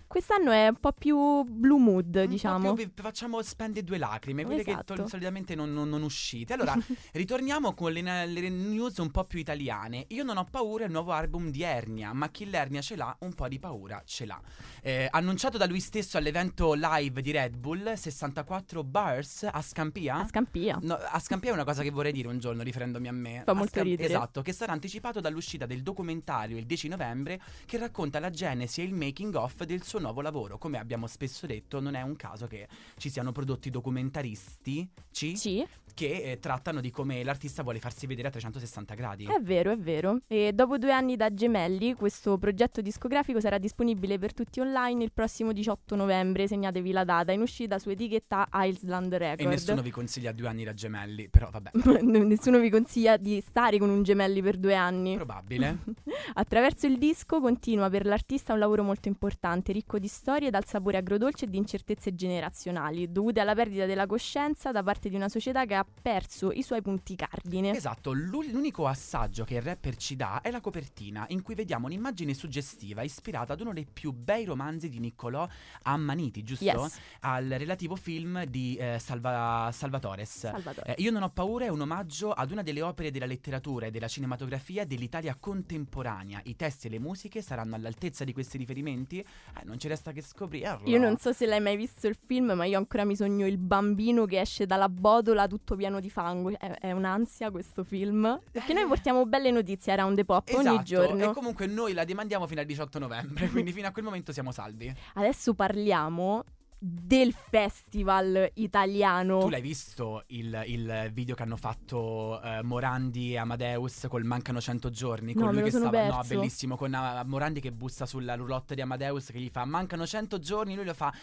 Quest'anno 0.08 0.52
è 0.52 0.68
un 0.70 0.78
po' 0.80 0.94
più 0.94 1.44
blue 1.44 1.80
mood, 1.80 2.16
Un 2.16 2.28
diciamo. 2.28 2.74
più 2.74 2.90
facciamo 2.96 3.42
spende 3.42 3.84
due 3.84 3.98
lacrime, 3.98 4.46
quelle 4.46 4.64
che 4.64 4.72
Esatto. 4.72 4.94
to- 4.94 5.08
solitamente 5.08 5.54
non, 5.54 5.74
non- 5.74 5.90
non 5.90 6.02
uscite. 6.02 6.54
Allora, 6.54 6.74
ritorniamo 7.12 7.74
con 7.74 7.92
le, 7.92 8.02
le 8.26 8.50
news 8.50 8.98
un 8.98 9.12
po' 9.12 9.26
più 9.26 9.40
italiane. 9.40 10.06
Io 10.10 10.24
non 10.24 10.38
ho 10.38 10.46
paura, 10.50 10.86
il 10.86 10.92
nuovo 10.92 11.12
album 11.12 11.52
di 11.52 11.62
Ernia, 11.62 12.14
ma 12.14 12.30
chi 12.30 12.50
l'Ernia 12.50 12.82
ce 12.82 12.96
l'ha, 12.96 13.16
un 13.20 13.34
po' 13.34 13.48
di 13.50 13.60
paura 13.60 14.02
ce 14.06 14.26
l'ha. 14.26 14.40
Eh, 14.82 15.08
annunciato 15.12 15.58
da 15.58 15.66
lui 15.66 15.82
stesso 15.82 16.18
all'evento 16.18 16.74
live 16.74 17.22
di 17.22 17.32
Red 17.32 17.58
Bull, 17.58 17.94
64 17.94 18.84
bars 18.86 19.48
a 19.52 19.62
Scampia. 19.62 20.16
A 20.20 20.28
Scampia. 20.28 20.80
No, 20.82 20.94
a 20.96 21.20
Scampia 21.20 21.50
è 21.52 21.54
una 21.54 21.66
cosa 21.66 21.84
che 21.84 21.90
vorrei 21.92 22.14
dire 22.14 22.30
un 22.30 22.40
giorno 22.40 22.64
riferendomi 22.64 23.08
a 23.10 23.12
me. 23.14 23.42
Fa 23.44 23.52
A 23.52 23.56
molto 23.56 23.84
ridere. 23.84 24.08
Esatto, 24.08 24.42
che 24.42 24.54
sarà 24.54 24.72
anticipato 24.72 25.20
dall'uscita 25.20 25.66
del 25.66 25.84
documentario 25.84 26.58
il 26.58 26.66
10 26.66 26.88
novembre 26.88 27.40
che 27.66 27.78
racconta 27.78 28.20
la 28.20 28.30
genesi 28.30 28.80
e 28.82 28.86
il 28.86 28.94
making 28.94 29.36
of 29.36 29.64
del 29.66 29.84
suo 29.84 29.97
nuovo 30.00 30.22
lavoro. 30.22 30.58
Come 30.58 30.78
abbiamo 30.78 31.08
spesso 31.08 31.46
detto, 31.46 31.80
non 31.80 31.96
è 31.96 32.02
un 32.02 32.16
caso 32.16 32.48
che 32.48 32.68
ci 32.98 33.10
siano 33.10 33.32
prodotti 33.32 33.70
documentaristi 33.70 34.90
ci, 35.12 35.36
Sì, 35.36 35.66
che 35.94 36.32
eh, 36.32 36.40
trattano 36.40 36.80
di 36.82 36.92
come 36.92 37.24
l'artista 37.24 37.64
vuole 37.64 37.80
farsi 37.80 38.06
vedere 38.08 38.28
a 38.28 38.32
360 38.32 38.94
gradi. 38.94 39.26
è 39.26 39.40
vero, 39.42 39.72
è 39.72 39.78
vero. 39.78 40.20
E 40.28 40.52
dopo 40.54 40.78
due 40.78 40.92
anni 40.92 41.16
da 41.16 41.34
Gemelli, 41.34 41.94
questo 41.94 42.38
progetto 42.38 42.82
discografico 42.82 43.40
sarà 43.40 43.58
disponibile 43.58 44.18
per 44.20 44.34
tutti 44.34 44.60
online 44.60 45.04
il 45.04 45.12
prossimo 45.12 45.52
18 45.54 45.96
novembre. 45.96 46.48
Segnatevi 46.48 46.92
la 46.92 47.04
data, 47.04 47.32
in 47.32 47.42
uscita 47.42 47.80
su 47.80 47.90
etichetta 47.90 48.48
Island 48.54 49.14
E 49.14 49.18
Record. 49.18 49.48
nessuno 49.50 49.82
vi 49.82 49.92
consiglia 49.92 50.32
due 50.32 50.48
anni 50.48 50.64
da 50.64 50.74
gemelli, 50.74 51.30
però 51.30 51.50
vabbè, 51.50 51.72
Nessuno 52.04 52.60
vi 52.60 52.70
consiglia 52.70 53.18
di 53.18 53.42
stare 53.46 53.78
con 53.78 53.90
un 53.90 54.04
gemelli 54.04 54.42
per 54.42 54.58
due 54.58 54.76
anni. 54.76 55.16
probabile. 55.16 55.78
Attraverso 56.34 56.86
il 56.88 56.98
disco 56.98 57.40
continua 57.42 57.90
per 57.90 58.06
l'artista 58.06 58.54
un 58.54 58.60
lavoro 58.60 58.84
molto 58.84 59.08
importante, 59.08 59.72
ricco 59.88 60.00
di 60.00 60.08
storie 60.10 60.50
dal 60.50 60.66
sapore 60.66 60.98
agrodolce 60.98 61.46
e 61.46 61.48
di 61.48 61.56
incertezze 61.56 62.14
generazionali, 62.14 63.10
dovute 63.10 63.40
alla 63.40 63.56
perdita 63.56 63.86
della 63.86 64.06
coscienza 64.06 64.74
da 64.74 64.84
parte 64.84 65.08
di 65.08 65.16
una 65.16 65.30
società 65.30 65.66
che 65.66 65.76
ha 65.76 65.86
perso 66.02 66.52
i 66.52 66.62
suoi 66.62 66.82
punti 66.82 67.16
cardine. 67.16 67.72
Esatto, 67.72 68.12
l'u- 68.12 68.44
l'unico 68.52 68.86
assaggio 68.86 69.46
che 69.46 69.56
il 69.56 69.62
rapper 69.62 69.96
ci 69.96 70.18
dà 70.18 70.42
è 70.42 70.52
la 70.52 70.60
copertina, 70.60 71.26
in 71.30 71.42
cui 71.42 71.56
vediamo 71.56 71.86
un'immagine 71.86 72.34
suggestiva 72.34 73.02
ispirata 73.02 73.54
ad 73.54 73.62
uno 73.62 73.72
dei 73.72 73.88
più 73.92 74.12
bei 74.12 74.44
romanzi 74.44 74.90
di 74.90 75.00
Niccolò 75.00 75.48
Ammaniti, 75.84 76.44
giusto? 76.44 76.66
Yes, 76.66 77.00
Al 77.22 77.48
relativo 77.48 77.96
film 77.96 78.44
di 78.44 78.76
eh, 78.76 79.00
Salva- 79.00 79.70
Salvatores. 79.72 80.30
Salvatore. 80.40 80.96
Eh, 80.96 81.02
Io 81.02 81.12
non 81.12 81.24
ho 81.24 81.30
paura 81.30 81.64
è 81.66 81.70
un 81.70 81.80
omaggio 81.80 82.34
ad 82.34 82.52
una 82.52 82.62
delle 82.62 82.82
opere 82.82 83.10
della 83.10 83.26
letteratura 83.26 83.86
e 83.86 83.92
della 83.92 84.10
cinematografia 84.10 84.86
dell'Italia 84.86 85.36
contemporanea. 85.40 86.42
I 86.44 86.58
testi 86.58 86.88
e 86.88 86.90
le 86.90 87.00
musiche 87.00 87.42
saranno 87.42 87.76
all'altezza 87.76 88.26
di 88.26 88.34
questi 88.34 88.58
riferimenti? 88.58 89.20
Eh, 89.20 89.64
non 89.64 89.77
ci 89.78 89.88
resta 89.88 90.12
che 90.12 90.22
scoprirlo. 90.22 90.82
Io 90.86 91.00
non 91.00 91.18
so 91.18 91.34
se 91.34 91.46
l'hai 91.46 91.60
mai 91.60 91.76
visto 91.76 92.08
il 92.08 92.16
film, 92.16 92.52
ma 92.52 92.66
io 92.66 92.78
ancora 92.78 93.06
mi 93.06 93.16
sogno 93.16 93.46
il 93.46 93.58
bambino 93.58 94.26
che 94.26 94.40
esce 94.40 94.66
dalla 94.66 94.90
botola 94.90 95.48
tutto 95.48 95.76
pieno 95.76 96.00
di 96.00 96.10
fango. 96.10 96.58
È, 96.58 96.72
è 96.80 96.92
un'ansia 96.92 97.52
questo 97.52 97.84
film. 97.84 98.40
Perché 98.52 98.74
noi 98.74 98.86
portiamo 98.88 99.26
belle 99.26 99.52
notizie 99.52 99.96
Round 99.96 100.16
the 100.16 100.26
Pop 100.26 100.48
Esatto, 100.48 100.68
ogni 100.70 100.84
giorno. 100.84 101.30
e 101.30 101.34
comunque 101.34 101.66
noi 101.68 101.94
la 101.94 102.04
demandiamo 102.06 102.48
fino 102.48 102.60
al 102.62 102.66
18 102.66 103.00
novembre, 103.00 103.50
quindi 103.50 103.72
fino 103.72 103.88
a 103.88 103.92
quel 103.92 104.06
momento 104.06 104.32
siamo 104.32 104.52
salvi. 104.52 104.94
Adesso 105.16 105.54
parliamo 105.54 106.44
del 106.80 107.34
festival 107.34 108.52
italiano. 108.56 109.40
Tu 109.40 109.50
l'hai 109.50 109.62
visto 109.62 110.24
il, 110.28 110.64
il 110.68 111.10
video 111.12 111.36
che 111.36 111.44
hanno 111.44 111.58
fatto 111.58 112.42
eh, 112.42 112.62
Morandi 112.62 113.34
e 113.34 113.38
Amadeus 113.38 114.06
col 114.10 114.24
Mancano 114.24 114.62
100 114.62 114.90
giorni? 114.90 115.34
Con 115.34 115.46
No, 115.46 115.52
lui 115.52 115.64
che 115.64 115.72
stava. 115.72 115.86
No, 115.86 116.16
perso. 116.18 116.36
bellissimo. 116.36 116.78
Con 116.78 116.94
ah, 116.94 117.24
Morandi 117.26 117.60
che 117.60 117.72
bussa 117.72 118.06
sulla 118.06 118.36
roulotte 118.36 118.76
di 118.76 118.82
Amadeus 118.82 119.28
che 119.28 119.40
gli 119.40 119.50
fa 119.52 119.66
Mancano 119.66 120.06
100 120.06 120.40
giorni. 120.40 120.76
Lui 120.76 120.86
lo 120.86 120.94
fa. 120.94 121.14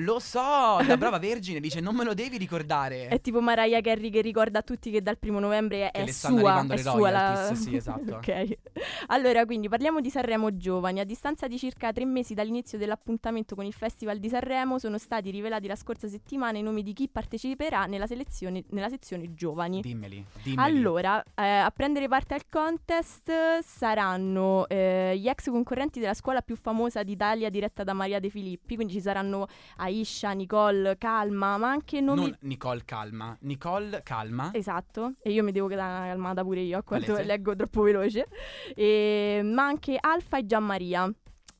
Lo 0.00 0.18
so, 0.18 0.78
da 0.86 0.96
brava 0.98 1.18
vergine 1.18 1.58
dice 1.58 1.80
non 1.80 1.96
me 1.96 2.04
lo 2.04 2.12
devi 2.12 2.36
ricordare. 2.36 3.08
È 3.08 3.18
tipo 3.20 3.40
Mariah 3.40 3.80
Carey 3.80 4.10
che 4.10 4.20
ricorda 4.20 4.58
a 4.58 4.62
tutti 4.62 4.90
che 4.90 5.00
dal 5.00 5.16
primo 5.16 5.38
novembre 5.38 5.90
Che 5.90 6.02
è 6.02 6.06
sua, 6.10 6.66
è 6.68 6.76
sua 6.76 7.10
la... 7.10 7.52
sì, 7.54 7.76
esatto. 7.76 8.16
ok. 8.16 8.58
Allora, 9.06 9.46
quindi 9.46 9.70
parliamo 9.70 10.02
di 10.02 10.10
Sanremo 10.10 10.54
Giovani. 10.56 11.00
A 11.00 11.04
distanza 11.04 11.46
di 11.46 11.56
circa 11.56 11.92
tre 11.92 12.04
mesi 12.04 12.34
dall'inizio 12.34 12.76
dell'appuntamento 12.76 13.54
con 13.54 13.64
il 13.64 13.72
Festival 13.72 14.18
di 14.18 14.28
Sanremo 14.28 14.78
sono 14.78 14.98
stati 14.98 15.30
rivelati 15.30 15.66
la 15.66 15.76
scorsa 15.76 16.08
settimana 16.08 16.58
i 16.58 16.62
nomi 16.62 16.82
di 16.82 16.92
chi 16.92 17.08
parteciperà 17.08 17.86
nella, 17.86 18.06
selezione, 18.06 18.64
nella 18.70 18.90
sezione 18.90 19.32
Giovani. 19.32 19.80
Dimmeli, 19.80 20.22
dimmeli. 20.42 20.76
Allora, 20.76 21.22
eh, 21.34 21.42
a 21.42 21.70
prendere 21.70 22.06
parte 22.06 22.34
al 22.34 22.42
contest 22.50 23.32
saranno 23.62 24.68
eh, 24.68 25.16
gli 25.16 25.26
ex 25.26 25.48
concorrenti 25.48 26.00
della 26.00 26.14
scuola 26.14 26.42
più 26.42 26.56
famosa 26.56 27.02
d'Italia 27.02 27.48
diretta 27.48 27.82
da 27.82 27.94
Maria 27.94 28.20
De 28.20 28.28
Filippi, 28.28 28.74
quindi 28.74 28.92
ci 28.92 29.00
saranno 29.00 29.46
Aisha, 29.86 30.32
Nicole, 30.32 30.96
Calma, 30.98 31.56
ma 31.56 31.70
anche 31.70 32.00
nomi... 32.00 32.20
Non 32.20 32.36
Nicole 32.40 32.82
Calma. 32.84 33.36
Nicole 33.40 34.00
Calma. 34.02 34.50
Esatto, 34.52 35.14
e 35.22 35.30
io 35.30 35.42
mi 35.42 35.52
devo 35.52 35.68
quedare 35.68 36.08
calmata 36.08 36.42
pure 36.42 36.60
io, 36.60 36.78
a 36.78 36.82
quanto 36.82 37.12
Palese. 37.12 37.26
leggo 37.26 37.54
troppo 37.54 37.82
veloce. 37.82 38.26
E- 38.74 39.40
ma 39.44 39.66
anche 39.66 39.96
Alfa 39.98 40.38
e 40.38 40.46
Gianmaria. 40.46 41.10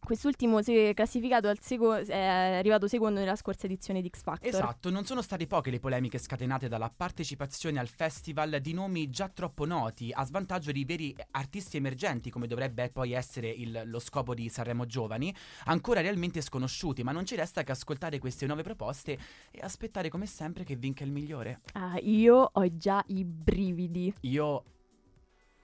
Quest'ultimo 0.06 0.62
si 0.62 0.72
è 0.76 0.94
classificato 0.94 1.48
al 1.48 1.58
seco- 1.60 1.96
è 1.96 2.16
arrivato 2.16 2.86
secondo 2.86 3.18
nella 3.18 3.34
scorsa 3.34 3.66
edizione 3.66 4.00
di 4.00 4.08
X 4.08 4.22
Factor. 4.22 4.46
Esatto, 4.48 4.88
non 4.88 5.04
sono 5.04 5.20
state 5.20 5.48
poche 5.48 5.72
le 5.72 5.80
polemiche 5.80 6.16
scatenate 6.18 6.68
dalla 6.68 6.88
partecipazione 6.96 7.80
al 7.80 7.88
festival 7.88 8.58
di 8.60 8.72
nomi 8.72 9.10
già 9.10 9.28
troppo 9.28 9.64
noti 9.64 10.12
a 10.12 10.24
svantaggio 10.24 10.70
di 10.70 10.84
veri 10.84 11.12
artisti 11.32 11.76
emergenti 11.76 12.30
come 12.30 12.46
dovrebbe 12.46 12.88
poi 12.90 13.14
essere 13.14 13.48
il- 13.48 13.82
lo 13.86 13.98
scopo 13.98 14.32
di 14.32 14.48
Sanremo 14.48 14.86
Giovani, 14.86 15.34
ancora 15.64 16.00
realmente 16.00 16.40
sconosciuti, 16.40 17.02
ma 17.02 17.10
non 17.10 17.26
ci 17.26 17.34
resta 17.34 17.64
che 17.64 17.72
ascoltare 17.72 18.20
queste 18.20 18.46
nuove 18.46 18.62
proposte 18.62 19.18
e 19.50 19.58
aspettare 19.60 20.08
come 20.08 20.26
sempre 20.26 20.62
che 20.62 20.76
vinca 20.76 21.02
il 21.02 21.10
migliore. 21.10 21.62
Ah, 21.72 21.98
io 22.00 22.48
ho 22.52 22.76
già 22.76 23.02
i 23.08 23.24
brividi, 23.24 24.14
Io... 24.20 24.62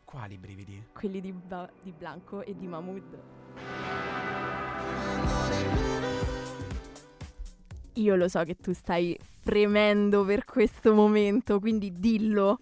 Quali 0.04 0.36
brividi? 0.36 0.88
quelli 0.92 1.20
di, 1.20 1.32
Ba- 1.32 1.70
di 1.80 1.92
Blanco 1.92 2.42
e 2.44 2.56
di 2.56 2.66
Mahmood. 2.66 3.41
Io 7.94 8.16
lo 8.16 8.28
so 8.28 8.42
che 8.44 8.56
tu 8.56 8.72
stai 8.72 9.16
fremendo 9.42 10.24
per 10.24 10.44
questo 10.44 10.94
momento, 10.94 11.60
quindi 11.60 11.92
dillo. 11.98 12.58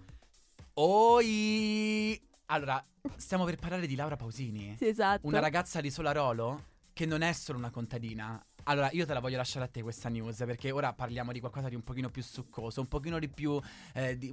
Oi! 0.74 2.20
Allora, 2.46 2.84
stiamo 3.16 3.44
per 3.44 3.56
parlare 3.56 3.86
di 3.86 3.94
Laura 3.94 4.16
Pausini. 4.16 4.74
Sì, 4.76 4.88
esatto. 4.88 5.26
Una 5.26 5.38
ragazza 5.38 5.80
di 5.80 5.90
Solarolo 5.90 6.64
che 6.92 7.06
non 7.06 7.22
è 7.22 7.32
solo 7.32 7.58
una 7.58 7.70
contadina. 7.70 8.44
Allora, 8.70 8.88
io 8.92 9.04
te 9.04 9.12
la 9.12 9.18
voglio 9.18 9.36
lasciare 9.36 9.64
a 9.64 9.68
te 9.68 9.82
questa 9.82 10.08
news 10.08 10.44
perché 10.46 10.70
ora 10.70 10.92
parliamo 10.92 11.32
di 11.32 11.40
qualcosa 11.40 11.68
di 11.68 11.74
un 11.74 11.82
pochino 11.82 12.08
più 12.08 12.22
succoso, 12.22 12.80
un 12.80 12.86
pochino 12.86 13.18
di 13.18 13.28
più 13.28 13.60
eh, 13.94 14.16
di, 14.16 14.32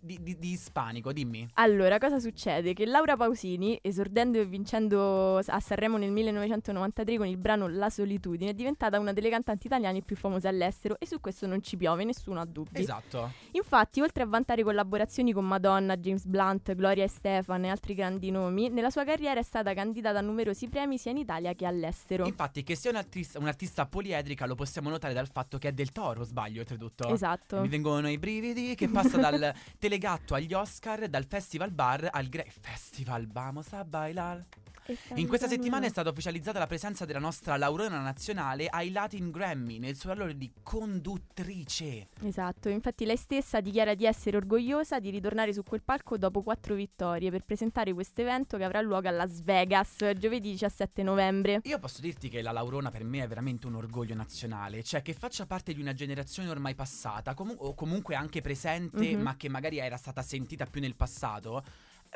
di- 0.00 0.18
di- 0.20 0.36
di 0.36 0.50
ispanico, 0.50 1.12
dimmi. 1.12 1.48
Allora, 1.54 1.98
cosa 1.98 2.18
succede? 2.18 2.72
Che 2.72 2.84
Laura 2.86 3.16
Pausini, 3.16 3.78
esordendo 3.80 4.40
e 4.40 4.46
vincendo 4.46 5.36
a 5.36 5.60
Sanremo 5.60 5.96
nel 5.96 6.10
1993 6.10 7.18
con 7.18 7.28
il 7.28 7.36
brano 7.36 7.68
La 7.68 7.88
solitudine, 7.88 8.50
è 8.50 8.54
diventata 8.54 8.98
una 8.98 9.12
delle 9.12 9.30
cantanti 9.30 9.68
italiane 9.68 10.02
più 10.02 10.16
famose 10.16 10.48
all'estero 10.48 10.98
e 10.98 11.06
su 11.06 11.20
questo 11.20 11.46
non 11.46 11.62
ci 11.62 11.76
piove, 11.76 12.02
nessuno 12.02 12.40
ha 12.40 12.46
dubbi. 12.46 12.80
Esatto. 12.80 13.30
Infatti, 13.52 14.00
oltre 14.00 14.24
a 14.24 14.26
vantare 14.26 14.64
collaborazioni 14.64 15.32
con 15.32 15.46
Madonna, 15.46 15.96
James 15.96 16.24
Blunt, 16.24 16.74
Gloria 16.74 17.04
Estefan 17.04 17.64
e 17.66 17.68
altri 17.68 17.94
grandi 17.94 18.32
nomi, 18.32 18.70
nella 18.70 18.90
sua 18.90 19.04
carriera 19.04 19.38
è 19.38 19.44
stata 19.44 19.72
candidata 19.72 20.18
a 20.18 20.22
numerosi 20.22 20.66
premi 20.66 20.98
sia 20.98 21.12
in 21.12 21.18
Italia 21.18 21.54
che 21.54 21.64
all'estero. 21.64 22.26
Infatti, 22.26 22.64
che 22.64 22.74
sia 22.74 22.90
un 22.90 22.96
artista, 22.96 23.38
un 23.38 23.46
artista 23.46 23.66
artista 23.68 23.86
poliedrica 23.86 24.46
lo 24.46 24.54
possiamo 24.54 24.88
notare 24.88 25.12
dal 25.12 25.28
fatto 25.28 25.58
che 25.58 25.68
è 25.68 25.72
del 25.72 25.92
Toro, 25.92 26.24
sbaglio, 26.24 26.60
oltretutto. 26.60 27.08
Esatto. 27.08 27.60
Mi 27.60 27.68
vengono 27.68 28.08
i 28.08 28.18
brividi 28.18 28.74
che 28.74 28.88
passa 28.88 29.18
dal 29.20 29.54
telegatto 29.78 30.34
agli 30.34 30.52
Oscar, 30.54 31.08
dal 31.08 31.26
festival 31.26 31.70
bar 31.70 32.08
al 32.10 32.28
Grey 32.28 32.50
Festival 32.50 33.26
Vamos 33.28 33.72
a 33.72 33.84
bailar. 33.84 34.44
In 35.16 35.28
questa 35.28 35.48
settimana 35.48 35.84
è 35.84 35.90
stata 35.90 36.08
ufficializzata 36.08 36.58
la 36.58 36.66
presenza 36.66 37.04
della 37.04 37.18
nostra 37.18 37.58
Laurona 37.58 38.00
nazionale 38.00 38.68
ai 38.68 38.90
Latin 38.90 39.30
Grammy 39.30 39.78
nel 39.78 39.96
suo 39.96 40.14
ruolo 40.14 40.32
di 40.32 40.50
conduttrice. 40.62 42.08
Esatto, 42.22 42.70
infatti 42.70 43.04
lei 43.04 43.18
stessa 43.18 43.60
dichiara 43.60 43.94
di 43.94 44.06
essere 44.06 44.38
orgogliosa 44.38 44.98
di 44.98 45.10
ritornare 45.10 45.52
su 45.52 45.62
quel 45.62 45.82
palco 45.82 46.16
dopo 46.16 46.40
quattro 46.42 46.74
vittorie 46.74 47.30
per 47.30 47.44
presentare 47.44 47.92
questo 47.92 48.22
evento 48.22 48.56
che 48.56 48.64
avrà 48.64 48.80
luogo 48.80 49.08
a 49.08 49.10
Las 49.10 49.42
Vegas 49.42 49.96
giovedì 50.16 50.52
17 50.52 51.02
novembre. 51.02 51.60
Io 51.64 51.78
posso 51.78 52.00
dirti 52.00 52.30
che 52.30 52.40
la 52.40 52.52
Laurona 52.52 52.90
per 52.90 53.04
me 53.04 53.22
è 53.22 53.28
veramente 53.28 53.66
un 53.66 53.74
orgoglio 53.74 54.14
nazionale, 54.14 54.82
cioè 54.82 55.02
che 55.02 55.12
faccia 55.12 55.44
parte 55.44 55.74
di 55.74 55.82
una 55.82 55.92
generazione 55.92 56.48
ormai 56.48 56.74
passata 56.74 57.34
comu- 57.34 57.56
o 57.58 57.74
comunque 57.74 58.14
anche 58.14 58.40
presente 58.40 59.14
Mhm. 59.14 59.20
ma 59.20 59.36
che 59.36 59.50
magari 59.50 59.78
era 59.78 59.98
stata 59.98 60.22
sentita 60.22 60.64
più 60.64 60.80
nel 60.80 60.94
passato. 60.96 61.62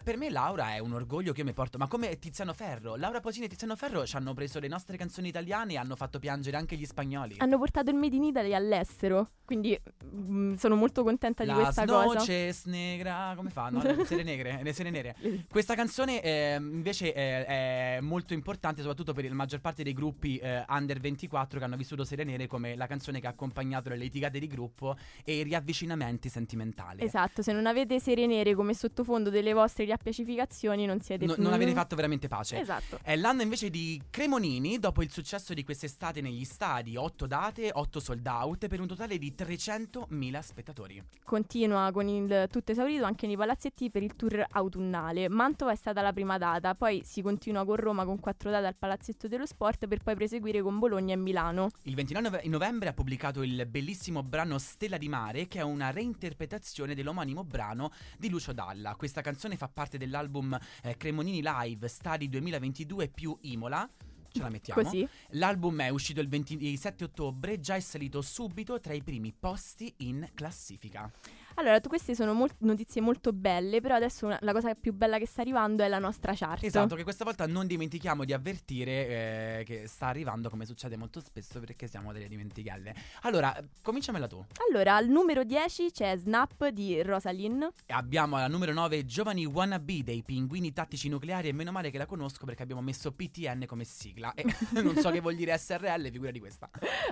Per 0.03 0.17
me 0.17 0.31
Laura 0.31 0.75
è 0.75 0.79
un 0.79 0.93
orgoglio 0.93 1.33
che 1.33 1.41
io 1.41 1.47
mi 1.47 1.53
porto, 1.53 1.79
ma 1.79 1.87
come 1.87 2.19
Tiziano 2.19 2.53
Ferro. 2.53 2.97
Laura 2.97 3.21
Posini 3.21 3.45
e 3.47 3.49
Tiziano 3.49 3.77
Ferro 3.77 4.07
ci 4.07 4.17
hanno 4.17 4.33
preso 4.35 4.59
le 4.59 4.69
nostre 4.69 4.97
canzoni 4.97 5.29
italiane 5.29 5.75
e 5.75 5.77
hanno 5.77 5.97
fatto 5.97 6.19
piangere 6.19 6.57
anche 6.57 6.77
gli 6.77 6.85
spagnoli. 6.85 7.37
Hanno 7.39 7.59
portato 7.59 7.91
il 7.91 7.97
Made 7.97 8.17
in 8.17 8.25
Italy 8.25 8.55
all'estero, 8.55 9.31
quindi 9.45 9.79
mm, 10.05 10.55
sono 10.55 10.77
molto 10.77 11.03
contenta 11.03 11.43
di 11.45 11.51
Las 11.51 11.63
questa 11.63 11.85
cosa. 11.85 12.19
noches 12.19 12.65
negra, 12.65 13.35
come 13.37 13.51
fanno? 13.51 13.83
Le 13.83 14.05
sere 14.05 14.23
negre, 14.23 14.61
le 14.63 14.73
sere 14.73 14.91
nere. 14.91 15.17
Questa 15.49 15.75
canzone 15.75 16.23
eh, 16.23 16.57
invece 16.59 17.13
è, 17.13 17.97
è 17.97 18.01
molto 18.01 18.33
importante 18.33 18.81
soprattutto 18.81 19.13
per 19.13 19.25
la 19.29 19.35
maggior 19.35 19.61
parte 19.61 19.83
dei 19.83 19.93
gruppi 19.93 20.39
eh, 20.39 20.65
under 20.69 20.99
24 20.99 21.59
che 21.59 21.65
hanno 21.65 21.77
vissuto 21.77 22.05
Sere 22.05 22.25
Nere 22.25 22.47
come 22.47 22.77
la 22.77 22.87
canzone 22.87 23.21
che 23.21 23.27
ha 23.27 23.31
accompagnato 23.31 23.91
le 23.91 23.97
litigate 23.97 24.39
di 24.39 24.47
gruppo 24.47 24.97
e 25.25 25.37
i 25.37 25.43
riavvicinamenti 25.43 26.29
sentimentali. 26.29 27.03
Esatto, 27.03 27.43
se 27.43 27.53
non 27.53 27.67
avete 27.67 28.01
serie 28.01 28.27
nere 28.27 28.55
come 28.55 28.75
sottofondo 28.75 29.31
delle 29.31 29.53
vostre 29.53 29.82
riappacificazioni 29.85 30.87
non 30.87 31.01
siete 31.01 31.27
No- 31.27 31.35
più... 31.35 31.43
non 31.43 31.53
avete 31.53 31.73
fatto 31.73 31.97
veramente 31.97 32.29
pace. 32.29 32.61
Esatto. 32.61 32.99
È 33.03 33.17
l'anno 33.17 33.43
invece 33.43 33.71
di 33.71 34.01
Cremonini, 34.11 34.79
dopo 34.79 35.03
il 35.03 35.11
successo 35.11 35.55
di 35.55 35.65
quest'estate 35.65 36.21
negli 36.21 36.45
stadi, 36.45 36.97
8 36.97 37.27
date, 37.27 37.71
8 37.73 38.01
sold 38.01 38.27
out 38.27 38.67
per 38.69 38.81
un 38.81 38.87
totale 38.87 39.19
di 39.19 39.35
300.000 39.37 40.41
spettatori. 40.41 41.03
Continua 41.25 41.91
con 41.93 42.09
il 42.09 42.49
tutto 42.51 42.73
esaurito 42.73 43.05
anche 43.05 43.27
nei 43.27 43.37
palazzetti 43.37 43.91
per 43.91 44.03
il 44.03 44.15
tour 44.17 44.45
autunnale. 44.51 45.29
Mantova 45.29 45.73
è 45.73 45.77
stata 45.77 46.01
la 46.03 46.13
prima 46.13 46.39
data, 46.39 46.75
poi 46.75 47.03
si 47.05 47.23
continua 47.23 47.65
con 47.65 47.77
Roma 47.77 48.05
con 48.05 48.21
quattro 48.21 48.51
date 48.51 48.67
al 48.67 48.77
Palazzetto 48.77 49.29
dello 49.29 49.47
Sport 49.47 49.87
per 49.87 50.03
poi 50.03 50.15
proseguire 50.15 50.63
con 50.63 50.79
Bologna 50.79 51.15
e 51.15 51.17
Milano. 51.17 51.69
Il 51.83 51.95
29 51.95 52.29
nove- 52.29 52.49
novembre 52.49 52.89
ha 52.89 52.93
pubblicato 52.93 53.43
il 53.43 53.67
bellissimo 53.67 54.23
brano 54.23 54.59
Stella 54.59 54.97
di 54.97 55.09
Mare, 55.09 55.49
che 55.49 55.59
è 55.59 55.63
una 55.63 55.91
reinterpretazione 55.91 56.95
dell'omonimo 56.95 57.45
brano 57.45 57.91
di 58.19 58.29
Lucio 58.29 58.53
Dalla. 58.53 58.95
Questa 58.95 59.21
canzone 59.21 59.57
fa 59.57 59.69
parte 59.73 59.99
dell'album 59.99 60.59
eh, 60.83 60.97
Cremonini 60.97 61.43
Live 61.43 61.89
Stadi 61.89 62.29
2022 62.29 63.09
più 63.09 63.37
Imola. 63.43 63.89
Ce 64.31 64.41
la 64.41 64.49
mettiamo. 64.49 64.83
Così. 64.83 65.07
L'album 65.31 65.83
è 65.83 65.89
uscito 65.91 66.21
il 66.21 66.29
27 66.29 67.05
ottobre, 67.05 67.61
già 67.61 67.75
è 67.75 67.81
salito 67.81 68.23
subito 68.23 68.81
tra 68.81 68.95
i 68.95 69.03
primi 69.03 69.33
posti 69.39 69.93
in 69.99 70.29
classifica. 70.35 71.11
Allora, 71.57 71.81
tu- 71.81 71.89
queste 71.89 72.15
sono 72.15 72.33
mol- 72.35 72.51
notizie 72.59 73.01
molto 73.01 73.33
belle, 73.33 73.81
però 73.81 73.95
adesso 73.95 74.27
una- 74.27 74.39
la 74.41 74.53
cosa 74.53 74.75
più 74.75 74.93
bella 74.93 75.19
che 75.19 75.27
sta 75.27 75.41
arrivando 75.43 75.83
è 75.83 75.89
la 75.89 75.99
nostra 75.99 76.33
chart. 76.35 76.65
Esatto, 76.65 76.95
che 76.95 77.03
questa 77.03 77.25
volta 77.25 77.47
non 77.47 77.67
dimentichiamo 77.67 78.25
di 78.25 78.33
avvertire 78.33 79.61
eh, 79.61 79.65
che 79.65 79.87
sta 79.87 80.07
arrivando 80.07 80.49
come 80.49 80.65
succede 80.67 80.97
molto 80.97 81.21
spesso 81.21 81.61
perché 81.61 81.87
siamo 81.87 82.13
delle 82.13 82.29
dimenticalle. 82.29 82.95
Allora, 83.23 83.55
cominciamela 83.83 84.27
tu. 84.27 84.45
Allora, 84.69 84.97
al 84.97 85.09
numero 85.09 85.45
10 85.45 85.91
c'è 85.91 86.17
Snap 86.17 86.69
di 86.69 87.03
Rosalind. 87.03 87.69
E 87.87 87.93
Abbiamo 87.93 88.37
alla 88.37 88.49
numero 88.49 88.73
9 88.73 89.05
Giovani 89.05 89.45
Wannabe 89.45 90.03
dei 90.03 90.23
Pinguini 90.23 90.73
Tattici 90.73 91.09
Nucleari 91.09 91.49
e 91.49 91.53
meno 91.53 91.71
male 91.73 91.91
che 91.91 91.99
la 91.99 92.07
conosco 92.07 92.45
perché 92.47 92.63
abbiamo 92.63 92.81
messo 92.83 93.13
PTN 93.13 93.65
come 93.67 93.85
sigla 93.85 94.33
e 94.35 94.45
non 94.83 94.97
so 94.97 95.11
che 95.11 95.21
vuol 95.21 95.35
dire 95.37 95.57
SRL, 95.57 96.11
figura 96.11 96.31
di 96.31 96.41
questa. 96.41 96.69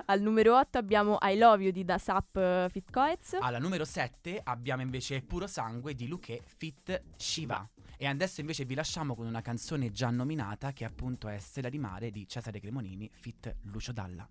Al 0.06 0.20
numero 0.20 0.58
8 0.58 0.78
abbiamo 0.78 1.18
I 1.22 1.36
Love 1.36 1.62
You 1.64 1.72
di 1.72 1.84
Das 1.84 2.06
Up 2.06 2.36
eh, 2.36 2.66
Fit 2.70 2.90
Coez. 2.90 3.36
Alla 3.40 3.58
numero 3.58 3.84
7 3.84 4.29
abbiamo 4.42 4.82
invece 4.82 5.22
Puro 5.22 5.46
Sangue 5.46 5.94
di 5.94 6.06
Luque 6.06 6.42
Fit 6.44 7.02
Shiva. 7.16 7.66
E 7.96 8.06
adesso 8.06 8.40
invece 8.40 8.64
vi 8.64 8.74
lasciamo 8.74 9.14
con 9.14 9.26
una 9.26 9.40
canzone 9.40 9.90
già 9.90 10.10
nominata 10.10 10.72
che 10.72 10.84
appunto 10.84 11.28
è 11.28 11.38
Stella 11.38 11.68
di 11.68 11.78
Mare 11.78 12.10
di 12.10 12.26
Cesare 12.28 12.60
Cremonini 12.60 13.10
Fit 13.12 13.56
Lucio 13.62 13.92
Dalla. 13.92 14.28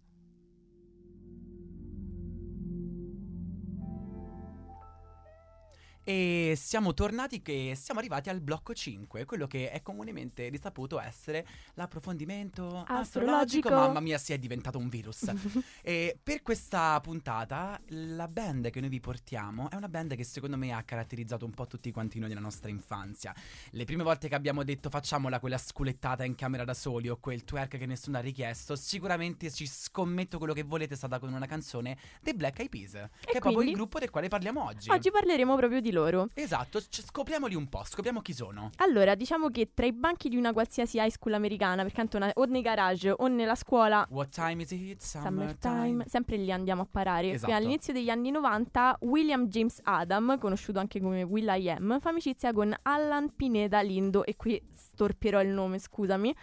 E 6.04 6.54
siamo 6.58 6.94
tornati 6.94 7.42
che 7.42 7.74
siamo 7.76 8.00
arrivati 8.00 8.30
al 8.30 8.42
blocco 8.42 8.74
5, 8.74 9.26
quello 9.26 9.48
che 9.48 9.72
è 9.72 9.82
comunemente 9.82 10.50
risaputo 10.50 11.00
essere 11.00 11.46
l'approfondimento 11.76 12.84
astrologico. 12.88 13.00
Astrologico. 13.00 13.70
Mamma 13.70 14.00
mia, 14.00 14.18
si 14.18 14.34
è 14.34 14.38
diventato 14.38 14.78
un 14.78 14.90
virus. 14.90 15.32
e 15.82 16.18
per 16.22 16.42
questa 16.42 17.00
puntata 17.02 17.80
la 17.88 18.28
band 18.28 18.70
che 18.70 18.80
noi 18.80 18.90
vi 18.90 19.00
portiamo 19.00 19.70
è 19.70 19.76
una 19.76 19.90
band 19.90 20.16
che 20.16 20.24
secondo 20.24 20.58
me 20.58 20.72
ha 20.74 20.84
caratterizzato 20.84 21.46
un 21.46 21.52
po' 21.52 21.68
tutti 21.68 21.92
quanti 21.92 22.20
noi 22.20 22.30
nella 22.30 22.42
nostra 22.42 22.70
infanzia. 22.70 23.34
Le 23.72 23.86
prime 23.86 24.04
volte 24.04 24.28
che 24.28 24.36
abbiamo 24.36 24.64
detto 24.64 24.90
facciamola 24.90 25.40
quella 25.40 25.58
sculettata 25.58 26.24
in 26.24 26.36
camera 26.36 26.64
da 26.64 26.74
soli 26.74 27.10
o 27.10 27.18
quel 27.18 27.44
twerk 27.44 27.78
che 27.78 27.86
nessuno 27.86 28.18
ha 28.18 28.22
richiesto, 28.22 28.76
sicuramente 28.76 29.52
ci 29.52 29.68
scommetto 29.68 30.38
quello 30.38 30.54
che 30.54 30.64
volete 30.64 30.94
è 30.94 30.98
stata 30.98 31.20
con 31.20 31.32
una 31.34 31.46
canzone 31.46 31.98
dei 32.22 32.34
Black 32.34 32.60
Eyed 32.60 32.70
Peas, 32.70 32.92
che 32.92 33.08
è 33.26 33.32
proprio 33.32 33.54
quindi? 33.54 33.72
il 33.72 33.78
gruppo 33.78 34.00
del 34.00 34.10
quale 34.10 34.28
parliamo 34.28 34.64
oggi. 34.64 34.90
Oggi 34.90 35.12
parleremo 35.12 35.56
proprio 35.56 35.82
di 35.82 35.89
loro. 35.92 36.28
Esatto, 36.34 36.80
c- 36.80 37.02
scopriamoli 37.04 37.56
un 37.56 37.68
po', 37.70 37.84
scopriamo 37.86 38.22
chi 38.22 38.34
sono. 38.34 38.70
Allora, 38.78 39.16
diciamo 39.16 39.50
che 39.50 39.72
tra 39.74 39.86
i 39.86 39.94
banchi 39.94 40.30
di 40.30 40.38
una 40.38 40.54
qualsiasi 40.54 40.98
high 40.98 41.10
school 41.10 41.34
americana, 41.34 41.82
perché 41.84 41.98
tanto 41.98 42.18
una- 42.18 42.32
o 42.36 42.46
nei 42.46 42.62
garage 42.62 43.12
o 43.16 43.28
nella 43.28 43.56
scuola, 43.56 44.06
What 44.10 44.30
time 44.30 44.62
is 44.64 44.72
it? 44.72 45.02
summertime, 45.02 45.58
Summertime. 45.60 46.04
sempre 46.08 46.38
lì 46.38 46.52
andiamo 46.52 46.82
a 46.84 46.88
parare. 46.90 47.32
Esatto. 47.32 47.54
All'inizio 47.54 47.94
degli 47.94 48.10
anni 48.10 48.32
90, 48.32 48.98
William 49.02 49.48
James 49.48 49.80
Adam, 49.84 50.38
conosciuto 50.40 50.80
anche 50.80 51.00
come 51.00 51.24
Will 51.24 51.48
I 51.48 51.70
Am, 51.72 52.00
fa 52.00 52.10
amicizia 52.10 52.54
con 52.54 52.74
Alan 52.84 53.36
Pineda 53.36 53.82
Lindo, 53.82 54.26
e 54.26 54.36
qui 54.36 54.62
storpierò 54.74 55.42
il 55.42 55.50
nome, 55.50 55.80
scusami. 55.80 56.36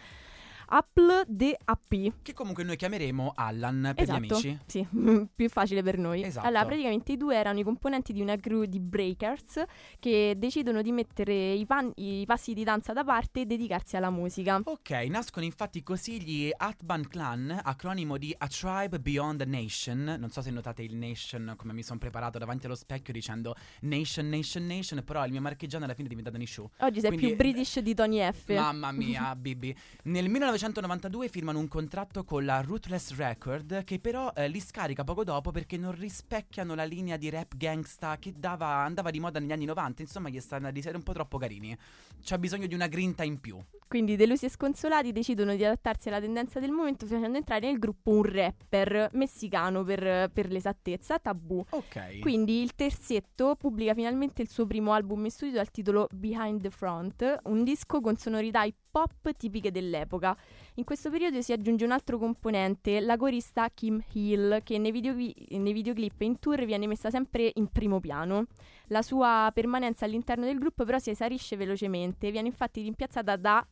Apple 0.68 1.24
de 1.26 1.56
AP. 1.64 2.22
Che 2.22 2.32
comunque 2.32 2.64
noi 2.64 2.76
chiameremo 2.76 3.32
Allan 3.34 3.92
per 3.94 4.02
esatto. 4.04 4.20
gli 4.20 4.30
amici. 4.30 4.58
Sì, 4.66 4.86
più 5.34 5.48
facile 5.48 5.82
per 5.82 5.98
noi. 5.98 6.22
Esatto. 6.22 6.46
Allora, 6.46 6.64
praticamente 6.64 7.12
i 7.12 7.16
due 7.16 7.36
erano 7.36 7.58
i 7.58 7.62
componenti 7.62 8.12
di 8.12 8.20
una 8.20 8.36
crew 8.36 8.64
di 8.64 8.80
breakers 8.80 9.62
che 9.98 10.34
decidono 10.36 10.82
di 10.82 10.92
mettere 10.92 11.52
i, 11.52 11.66
pan- 11.66 11.92
i 11.96 12.24
passi 12.26 12.52
di 12.54 12.64
danza 12.64 12.92
da 12.92 13.04
parte 13.04 13.42
e 13.42 13.46
dedicarsi 13.46 13.96
alla 13.96 14.10
musica. 14.10 14.60
Ok, 14.62 14.90
nascono 15.08 15.44
infatti 15.44 15.82
così 15.82 16.20
gli 16.22 16.50
Atban 16.56 17.06
Clan, 17.08 17.60
acronimo 17.62 18.16
di 18.16 18.34
A 18.36 18.46
Tribe 18.48 18.98
Beyond 19.00 19.38
the 19.38 19.44
Nation. 19.44 20.16
Non 20.18 20.30
so 20.30 20.40
se 20.42 20.50
notate 20.50 20.82
il 20.82 20.96
Nation 20.96 21.54
come 21.56 21.72
mi 21.72 21.82
sono 21.82 21.98
preparato 21.98 22.38
davanti 22.38 22.66
allo 22.66 22.74
specchio 22.74 23.12
dicendo 23.12 23.54
Nation, 23.82 24.28
Nation, 24.28 24.66
Nation, 24.66 25.02
però 25.04 25.24
il 25.24 25.30
mio 25.32 25.40
marchigiano 25.40 25.84
alla 25.84 25.94
fine 25.94 26.06
è 26.06 26.08
diventato 26.10 26.36
Nishu. 26.36 26.68
Oggi 26.78 27.00
sei 27.00 27.10
Quindi- 27.10 27.26
più 27.28 27.36
british 27.36 27.78
di 27.80 27.94
Tony 27.94 28.20
F. 28.32 28.52
Mamma 28.54 28.92
mia, 28.92 29.34
Bibi. 29.36 29.74
Nel 30.04 30.28
1992 30.56 31.28
firmano 31.28 31.58
un 31.58 31.68
contratto 31.68 32.24
con 32.24 32.46
la 32.46 32.62
Ruthless 32.62 33.14
Record 33.14 33.84
che 33.84 33.98
però 33.98 34.32
eh, 34.34 34.48
li 34.48 34.58
scarica 34.58 35.04
poco 35.04 35.22
dopo 35.22 35.50
perché 35.50 35.76
non 35.76 35.92
rispecchiano 35.92 36.74
la 36.74 36.84
linea 36.84 37.18
di 37.18 37.28
rap 37.28 37.56
gangsta 37.56 38.16
che 38.18 38.32
dava- 38.34 38.82
andava 38.82 39.10
di 39.10 39.20
moda 39.20 39.38
negli 39.38 39.52
anni 39.52 39.66
90. 39.66 40.00
Insomma, 40.00 40.30
gli 40.30 40.40
stanno 40.40 40.68
a 40.68 40.72
essere 40.74 40.96
un 40.96 41.02
po' 41.02 41.12
troppo 41.12 41.36
carini. 41.36 41.76
C'ha 42.22 42.38
bisogno 42.38 42.66
di 42.66 42.74
una 42.74 42.86
grinta 42.86 43.22
in 43.22 43.38
più. 43.38 43.62
Quindi, 43.86 44.16
delusi 44.16 44.46
e 44.46 44.48
sconsolati, 44.48 45.12
decidono 45.12 45.54
di 45.54 45.62
adattarsi 45.62 46.08
alla 46.08 46.20
tendenza 46.20 46.58
del 46.58 46.70
momento 46.70 47.04
facendo 47.04 47.36
entrare 47.36 47.66
nel 47.66 47.78
gruppo 47.78 48.12
un 48.12 48.22
rapper 48.22 49.10
messicano 49.12 49.84
per, 49.84 50.30
per 50.32 50.50
l'esattezza, 50.50 51.18
Tabù. 51.18 51.62
Ok. 51.68 52.20
Quindi 52.20 52.62
il 52.62 52.74
terzetto 52.74 53.56
pubblica 53.56 53.92
finalmente 53.92 54.40
il 54.40 54.48
suo 54.48 54.66
primo 54.66 54.92
album 54.92 55.24
in 55.24 55.30
studio 55.30 55.54
dal 55.54 55.70
titolo 55.70 56.08
Behind 56.12 56.62
the 56.62 56.70
Front, 56.70 57.40
un 57.44 57.62
disco 57.62 58.00
con 58.00 58.16
sonorità 58.16 58.64
hip 58.64 58.76
hop 58.96 59.36
tipiche 59.36 59.70
dell'epoca. 59.70 60.36
In 60.74 60.84
questo 60.84 61.10
periodo 61.10 61.40
si 61.40 61.52
aggiunge 61.52 61.84
un 61.84 61.90
altro 61.92 62.18
componente, 62.18 63.00
la 63.00 63.16
corista 63.16 63.70
Kim 63.72 64.02
Hill, 64.12 64.62
che 64.62 64.78
nei, 64.78 64.90
videocli- 64.90 65.34
nei 65.56 65.72
videoclip 65.72 66.20
e 66.20 66.24
in 66.24 66.38
tour 66.38 66.64
viene 66.64 66.86
messa 66.86 67.10
sempre 67.10 67.50
in 67.54 67.68
primo 67.68 67.98
piano. 68.00 68.46
La 68.88 69.02
sua 69.02 69.50
permanenza 69.54 70.04
all'interno 70.04 70.44
del 70.44 70.58
gruppo 70.58 70.84
però 70.84 70.98
si 70.98 71.10
esarisce 71.10 71.56
velocemente, 71.56 72.30
viene 72.30 72.48
infatti 72.48 72.82
rimpiazzata 72.82 73.36
da 73.36 73.66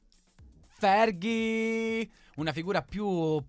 Fergie! 0.77 2.09
Una 2.37 2.53
figura 2.53 2.83
più 2.83 3.43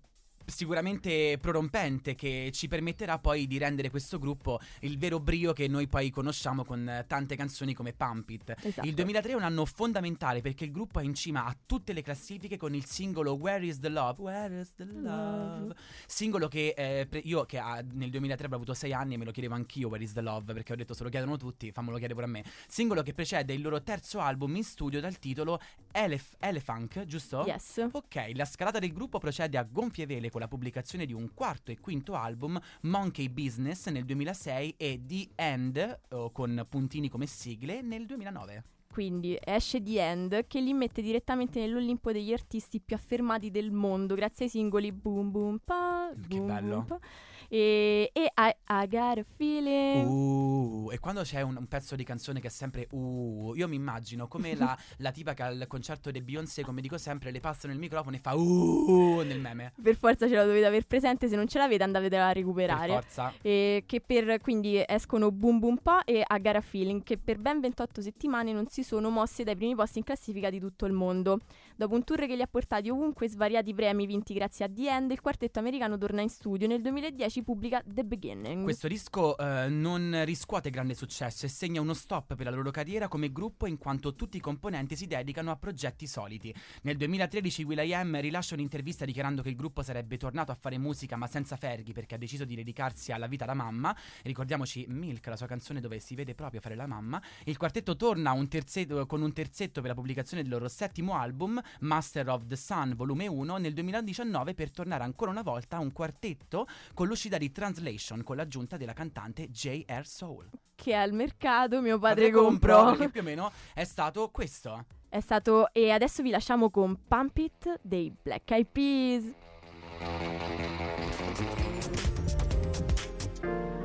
sicuramente 0.46 1.38
prorompente 1.40 2.14
che 2.14 2.50
ci 2.52 2.68
permetterà 2.68 3.18
poi 3.18 3.46
di 3.46 3.58
rendere 3.58 3.90
questo 3.90 4.18
gruppo 4.18 4.60
il 4.80 4.98
vero 4.98 5.20
brio 5.20 5.52
che 5.52 5.68
noi 5.68 5.86
poi 5.88 6.10
conosciamo 6.10 6.64
con 6.64 7.04
tante 7.06 7.36
canzoni 7.36 7.74
come 7.74 7.92
Pump 7.92 8.30
It. 8.30 8.54
Esatto. 8.62 8.86
Il 8.86 8.94
2003 8.94 9.32
è 9.32 9.34
un 9.34 9.42
anno 9.42 9.64
fondamentale 9.64 10.40
perché 10.40 10.64
il 10.64 10.72
gruppo 10.72 11.00
è 11.00 11.04
in 11.04 11.14
cima 11.14 11.44
a 11.44 11.56
tutte 11.66 11.92
le 11.92 12.02
classifiche 12.02 12.56
con 12.56 12.74
il 12.74 12.84
singolo 12.84 13.34
Where 13.34 13.64
is 13.64 13.80
the 13.80 13.88
Love? 13.88 14.20
Where 14.22 14.60
is 14.60 14.74
the 14.74 14.84
Love? 14.84 15.74
Singolo 16.06 16.48
che 16.48 16.74
eh, 16.76 17.06
pre- 17.06 17.20
io 17.20 17.44
che 17.44 17.58
ah, 17.58 17.82
nel 17.92 18.10
2003 18.10 18.46
avrò 18.46 18.56
avuto 18.56 18.74
6 18.74 18.92
anni 18.92 19.14
e 19.14 19.16
me 19.16 19.24
lo 19.24 19.32
chiedevo 19.32 19.54
anch'io 19.54 19.88
Where 19.88 20.02
is 20.02 20.12
the 20.12 20.20
Love 20.20 20.52
perché 20.52 20.72
ho 20.72 20.76
detto 20.76 20.94
se 20.94 21.02
lo 21.02 21.08
chiedono 21.08 21.36
tutti, 21.36 21.72
fammelo 21.72 21.96
chiedere 21.96 22.14
pure 22.14 22.26
a 22.26 22.30
me. 22.30 22.44
Singolo 22.68 23.02
che 23.02 23.12
precede 23.12 23.52
il 23.52 23.62
loro 23.62 23.82
terzo 23.82 24.20
album 24.20 24.56
in 24.56 24.64
studio 24.64 25.00
dal 25.00 25.18
titolo 25.18 25.60
Elef- 25.92 26.36
Elefunk, 26.38 27.04
giusto? 27.04 27.44
Yes. 27.46 27.88
Ok, 27.90 28.32
la 28.34 28.44
scalata 28.44 28.78
del 28.78 28.92
gruppo 28.92 29.18
procede 29.18 29.58
a 29.58 29.62
gonfie 29.62 30.06
vele 30.06 30.30
con 30.36 30.44
la 30.44 30.48
pubblicazione 30.48 31.06
di 31.06 31.14
un 31.14 31.32
quarto 31.32 31.70
e 31.70 31.80
quinto 31.80 32.14
album, 32.14 32.60
Monkey 32.82 33.30
Business 33.30 33.88
nel 33.88 34.04
2006 34.04 34.74
e 34.76 35.00
The 35.02 35.30
End, 35.34 36.00
o 36.10 36.30
con 36.30 36.66
puntini 36.68 37.08
come 37.08 37.24
sigle, 37.24 37.80
nel 37.80 38.04
2009. 38.04 38.75
Quindi 38.96 39.36
esce 39.44 39.82
The 39.82 40.00
End 40.00 40.46
che 40.46 40.58
li 40.58 40.72
mette 40.72 41.02
direttamente 41.02 41.60
nell'Olimpo 41.60 42.12
degli 42.12 42.32
artisti 42.32 42.80
più 42.80 42.96
affermati 42.96 43.50
del 43.50 43.70
mondo 43.70 44.14
grazie 44.14 44.46
ai 44.46 44.50
singoli 44.50 44.90
Boom 44.90 45.30
Boom 45.30 45.58
Pa, 45.62 46.10
Che 46.14 46.34
Boom 46.34 46.46
bello. 46.46 46.68
Boom 46.76 46.86
Pa 46.86 47.00
e, 47.48 48.10
e 48.12 48.32
I, 48.36 48.56
I 48.68 48.88
Got 48.88 49.18
a 49.18 49.24
Feeling. 49.36 50.08
Uh, 50.08 50.90
e 50.92 50.98
quando 50.98 51.22
c'è 51.22 51.42
un, 51.42 51.56
un 51.56 51.66
pezzo 51.66 51.94
di 51.96 52.04
canzone 52.04 52.40
che 52.40 52.48
è 52.48 52.50
sempre 52.50 52.88
uh, 52.90 53.52
io 53.54 53.68
mi 53.68 53.76
immagino 53.76 54.28
come 54.28 54.54
la, 54.54 54.76
la 54.98 55.10
tipa 55.10 55.34
che 55.34 55.42
al 55.42 55.64
concerto 55.68 56.10
di 56.10 56.20
Beyoncé, 56.20 56.62
come 56.62 56.80
dico 56.80 56.98
sempre, 56.98 57.30
le 57.30 57.40
passano 57.40 57.72
il 57.72 57.78
microfono 57.78 58.16
e 58.16 58.18
fa 58.18 58.34
uh 58.34 59.20
nel 59.22 59.40
meme. 59.40 59.72
Per 59.80 59.96
forza 59.96 60.28
ce 60.28 60.34
la 60.34 60.44
dovete 60.44 60.66
aver 60.66 60.86
presente, 60.86 61.28
se 61.28 61.36
non 61.36 61.46
ce 61.46 61.58
l'avete 61.58 61.82
andatela 61.82 62.24
a 62.24 62.32
Per 62.32 62.36
recuperare. 62.36 62.92
forza. 62.92 63.32
E 63.42 63.84
che 63.86 64.00
per 64.00 64.40
quindi 64.40 64.82
escono 64.86 65.30
Boom 65.30 65.58
Boom 65.58 65.76
Pa 65.76 66.04
e 66.04 66.22
A 66.26 66.38
Gara 66.38 66.60
Feeling 66.60 67.02
che 67.02 67.18
per 67.18 67.38
ben 67.38 67.60
28 67.60 68.00
settimane 68.00 68.52
non 68.52 68.66
si 68.68 68.82
sono 68.86 69.10
mosse 69.10 69.42
dai 69.42 69.56
primi 69.56 69.74
posti 69.74 69.98
in 69.98 70.04
classifica 70.04 70.48
di 70.48 70.60
tutto 70.60 70.86
il 70.86 70.92
mondo. 70.92 71.40
Dopo 71.78 71.94
un 71.94 72.04
tour 72.04 72.20
che 72.20 72.34
li 72.34 72.40
ha 72.40 72.46
portati 72.46 72.88
ovunque, 72.88 73.28
svariati 73.28 73.74
premi 73.74 74.06
vinti 74.06 74.32
grazie 74.32 74.64
a 74.64 74.68
The 74.70 74.88
End, 74.88 75.10
il 75.10 75.20
quartetto 75.20 75.58
americano 75.58 75.98
torna 75.98 76.22
in 76.22 76.30
studio 76.30 76.64
e 76.64 76.70
nel 76.70 76.80
2010 76.80 77.42
pubblica 77.42 77.82
The 77.84 78.02
Beginning. 78.02 78.62
Questo 78.62 78.88
disco 78.88 79.36
eh, 79.36 79.68
non 79.68 80.22
riscuote 80.24 80.70
grande 80.70 80.94
successo 80.94 81.44
e 81.44 81.50
segna 81.50 81.82
uno 81.82 81.92
stop 81.92 82.34
per 82.34 82.46
la 82.46 82.50
loro 82.50 82.70
carriera 82.70 83.08
come 83.08 83.30
gruppo 83.30 83.66
in 83.66 83.76
quanto 83.76 84.14
tutti 84.14 84.38
i 84.38 84.40
componenti 84.40 84.96
si 84.96 85.06
dedicano 85.06 85.50
a 85.50 85.56
progetti 85.56 86.06
soliti. 86.06 86.54
Nel 86.84 86.96
2013 86.96 87.64
Will.i.am 87.64 88.20
rilascia 88.22 88.54
un'intervista 88.54 89.04
dichiarando 89.04 89.42
che 89.42 89.50
il 89.50 89.56
gruppo 89.56 89.82
sarebbe 89.82 90.16
tornato 90.16 90.52
a 90.52 90.54
fare 90.54 90.78
musica 90.78 91.16
ma 91.16 91.26
senza 91.26 91.56
Fergie 91.56 91.92
perché 91.92 92.14
ha 92.14 92.18
deciso 92.18 92.46
di 92.46 92.54
dedicarsi 92.54 93.12
alla 93.12 93.26
vita 93.26 93.44
da 93.44 93.52
mamma. 93.52 93.94
Ricordiamoci 94.22 94.86
Milk, 94.88 95.26
la 95.26 95.36
sua 95.36 95.46
canzone 95.46 95.80
dove 95.80 95.98
si 95.98 96.14
vede 96.14 96.34
proprio 96.34 96.62
fare 96.62 96.74
la 96.74 96.86
mamma. 96.86 97.20
Il 97.44 97.58
quartetto 97.58 97.96
torna 97.96 98.32
un 98.32 98.48
terzetto- 98.48 99.04
con 99.04 99.20
un 99.20 99.34
terzetto 99.34 99.82
per 99.82 99.90
la 99.90 99.94
pubblicazione 99.94 100.42
del 100.42 100.50
loro 100.50 100.68
settimo 100.68 101.14
album, 101.16 101.64
Master 101.80 102.28
of 102.28 102.46
the 102.46 102.56
Sun 102.56 102.94
volume 102.96 103.26
1, 103.26 103.56
nel 103.56 103.72
2019 103.72 104.54
per 104.54 104.70
tornare 104.70 105.04
ancora 105.04 105.30
una 105.30 105.42
volta 105.42 105.76
a 105.76 105.80
un 105.80 105.92
quartetto 105.92 106.66
con 106.94 107.06
l'uscita 107.06 107.38
di 107.38 107.50
Translation 107.52 108.22
con 108.22 108.36
l'aggiunta 108.36 108.76
della 108.76 108.92
cantante 108.92 109.50
J.R. 109.50 110.06
Soul. 110.06 110.50
Che 110.74 110.94
al 110.94 111.12
mercato 111.12 111.80
mio 111.80 111.98
padre 111.98 112.30
Compro, 112.30 112.76
comprò. 112.76 112.96
Che 112.96 113.08
più 113.10 113.20
o 113.20 113.24
meno 113.24 113.50
è 113.74 113.84
stato 113.84 114.30
questo. 114.30 114.84
È 115.08 115.20
stato. 115.20 115.72
E 115.72 115.90
adesso 115.90 116.22
vi 116.22 116.30
lasciamo 116.30 116.70
con 116.70 116.98
Pump 117.06 117.38
It 117.38 117.80
dei 117.82 118.12
Black 118.22 118.50
Eyed 118.50 118.66
Peas. 118.66 119.32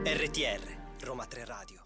RTR, 0.04 0.78
Roma 1.04 1.26
3 1.26 1.46
Radio. 1.46 1.81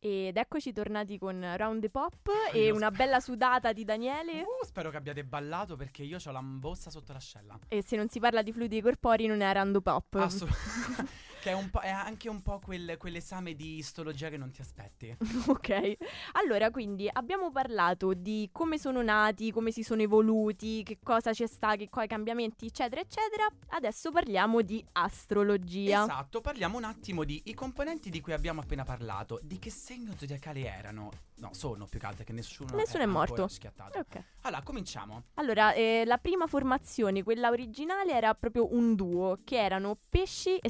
Ed 0.00 0.36
eccoci 0.36 0.72
tornati 0.72 1.18
con 1.18 1.44
Round 1.56 1.80
the 1.80 1.90
Pop 1.90 2.30
e 2.52 2.66
Io 2.66 2.74
una 2.74 2.92
bella 2.92 3.18
sudata 3.18 3.72
di 3.72 3.84
Daniele. 3.84 4.42
Uh, 4.42 4.64
spero 4.64 4.90
che 4.90 4.96
abbiate 4.96 5.24
ballato 5.24 5.74
perché 5.74 6.04
io 6.04 6.18
ho 6.24 6.30
la 6.30 6.40
bossa 6.40 6.88
sotto 6.88 7.12
l'ascella. 7.12 7.58
E 7.66 7.82
se 7.82 7.96
non 7.96 8.08
si 8.08 8.20
parla 8.20 8.42
di 8.42 8.52
fluidi 8.52 8.80
corporei 8.80 9.26
non 9.26 9.40
è 9.40 9.52
Round 9.52 9.74
the 9.74 9.80
Pop. 9.80 10.14
Assolutamente. 10.14 11.26
che 11.40 11.52
è, 11.52 11.70
è 11.80 11.88
anche 11.90 12.28
un 12.28 12.42
po' 12.42 12.58
quel- 12.58 12.96
quell'esame 12.98 13.54
di 13.54 13.76
istologia 13.76 14.28
che 14.28 14.36
non 14.36 14.50
ti 14.50 14.60
aspetti. 14.60 15.16
ok. 15.48 15.96
Allora, 16.32 16.70
quindi 16.70 17.08
abbiamo 17.10 17.50
parlato 17.50 18.14
di 18.14 18.48
come 18.52 18.78
sono 18.78 19.02
nati, 19.02 19.50
come 19.50 19.70
si 19.70 19.82
sono 19.82 20.02
evoluti, 20.02 20.82
che 20.82 20.98
cosa 21.02 21.32
c'è 21.32 21.46
sta, 21.46 21.76
che 21.76 21.88
quali 21.88 22.08
cambiamenti, 22.08 22.66
eccetera, 22.66 23.00
eccetera. 23.00 23.46
Adesso 23.68 24.10
parliamo 24.10 24.62
di 24.62 24.84
astrologia. 24.92 26.02
Esatto, 26.02 26.40
parliamo 26.40 26.76
un 26.76 26.84
attimo 26.84 27.24
di 27.24 27.40
i 27.46 27.54
componenti 27.54 28.10
di 28.10 28.20
cui 28.20 28.32
abbiamo 28.32 28.60
appena 28.60 28.84
parlato. 28.84 29.40
Di 29.42 29.58
che 29.58 29.70
segno 29.70 30.12
zodiacale 30.16 30.64
erano? 30.64 31.10
No, 31.36 31.50
sono 31.52 31.86
più 31.86 32.00
che 32.00 32.06
altro 32.06 32.24
che 32.24 32.32
nessuno, 32.32 32.74
Nessuno 32.74 33.02
è 33.02 33.06
ancora 33.06 33.26
morto. 33.26 33.48
schiattato. 33.48 33.98
Ok. 33.98 34.22
Allora, 34.42 34.62
cominciamo. 34.62 35.22
Allora, 35.34 35.72
eh, 35.72 36.02
la 36.04 36.18
prima 36.18 36.46
formazione, 36.48 37.22
quella 37.22 37.48
originale, 37.50 38.12
era 38.12 38.34
proprio 38.34 38.74
un 38.74 38.94
duo, 38.96 39.38
che 39.44 39.56
erano 39.62 39.96
Pesci 40.08 40.56
e 40.56 40.68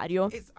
Sagittario. 0.00 0.30
Es- 0.30 0.52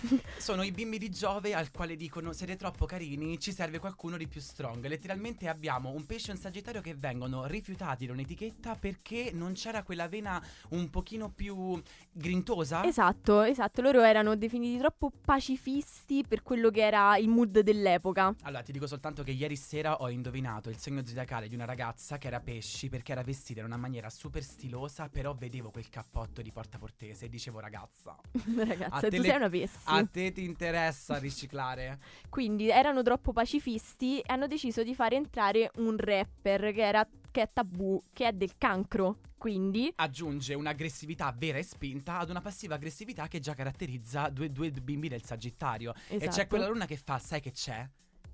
sono 0.38 0.62
i 0.62 0.70
bimbi 0.72 0.98
di 0.98 1.10
Giove 1.10 1.54
al 1.54 1.70
quale 1.70 1.96
dicono 1.96 2.32
siete 2.32 2.56
troppo 2.56 2.86
carini, 2.86 3.38
ci 3.38 3.52
serve 3.52 3.78
qualcuno 3.78 4.16
di 4.16 4.26
più 4.26 4.40
strong. 4.40 4.86
Letteralmente 4.86 5.48
abbiamo 5.48 5.90
un 5.90 6.06
pesce 6.06 6.30
e 6.30 6.34
un 6.34 6.40
sagittario 6.40 6.80
che 6.80 6.94
vengono 6.94 7.46
rifiutati 7.46 8.06
da 8.06 8.12
un'etichetta 8.12 8.76
perché 8.76 9.30
non 9.32 9.52
c'era 9.52 9.82
quella 9.82 10.08
vena 10.08 10.42
un 10.70 10.88
pochino 10.90 11.30
più 11.30 11.80
grintosa. 12.10 12.84
Esatto, 12.84 13.42
esatto, 13.42 13.82
loro 13.82 14.02
erano 14.02 14.34
definiti 14.36 14.78
troppo 14.78 15.10
pacifisti 15.24 16.24
per 16.26 16.42
quello 16.42 16.70
che 16.70 16.82
era 16.82 17.16
il 17.18 17.28
mood 17.28 17.60
dell'epoca. 17.60 18.34
Allora, 18.42 18.62
ti 18.62 18.72
dico 18.72 18.86
soltanto 18.86 19.22
che 19.22 19.32
ieri 19.32 19.56
sera 19.56 20.00
ho 20.00 20.08
indovinato 20.08 20.70
il 20.70 20.78
segno 20.78 21.04
zodiacale 21.04 21.48
di 21.48 21.54
una 21.54 21.64
ragazza 21.66 22.18
che 22.18 22.28
era 22.28 22.40
pesci 22.40 22.88
perché 22.88 23.12
era 23.12 23.22
vestita 23.22 23.60
in 23.60 23.66
una 23.66 23.76
maniera 23.76 24.08
super 24.10 24.42
stilosa, 24.42 25.08
però 25.08 25.34
vedevo 25.34 25.70
quel 25.70 25.88
cappotto 25.88 26.42
di 26.42 26.50
Porta 26.50 26.78
Portese 26.78 27.26
e 27.26 27.28
dicevo 27.28 27.60
ragazza, 27.60 28.16
Ragazza, 28.56 28.79
A 28.88 29.00
tu 29.00 29.08
le- 29.16 29.22
sei 29.22 29.36
una 29.36 29.48
pessi. 29.48 29.78
a 29.84 30.04
te 30.06 30.32
ti 30.32 30.44
interessa 30.44 31.18
riciclare? 31.18 31.98
Quindi 32.28 32.68
erano 32.70 33.02
troppo 33.02 33.32
pacifisti 33.32 34.20
e 34.20 34.24
hanno 34.32 34.46
deciso 34.46 34.82
di 34.82 34.94
fare 34.94 35.16
entrare 35.16 35.70
un 35.76 35.96
rapper 35.96 36.72
che 36.72 36.82
era 36.82 37.06
che 37.32 37.42
è 37.42 37.50
tabù, 37.52 38.02
che 38.12 38.26
è 38.28 38.32
del 38.32 38.52
cancro. 38.58 39.18
Quindi 39.38 39.90
aggiunge 39.96 40.52
un'aggressività 40.54 41.34
vera 41.36 41.56
e 41.58 41.62
spinta 41.62 42.18
ad 42.18 42.28
una 42.28 42.40
passiva 42.42 42.74
aggressività 42.74 43.26
che 43.28 43.38
già 43.40 43.54
caratterizza 43.54 44.28
due, 44.28 44.50
due 44.50 44.70
bimbi 44.70 45.08
del 45.08 45.24
Sagittario. 45.24 45.94
E 46.08 46.16
Esatto. 46.16 46.30
c'è 46.36 46.46
quella 46.46 46.68
luna 46.68 46.84
che 46.86 46.96
fa, 46.96 47.18
sai 47.18 47.40
che 47.40 47.52
c'è? 47.52 47.88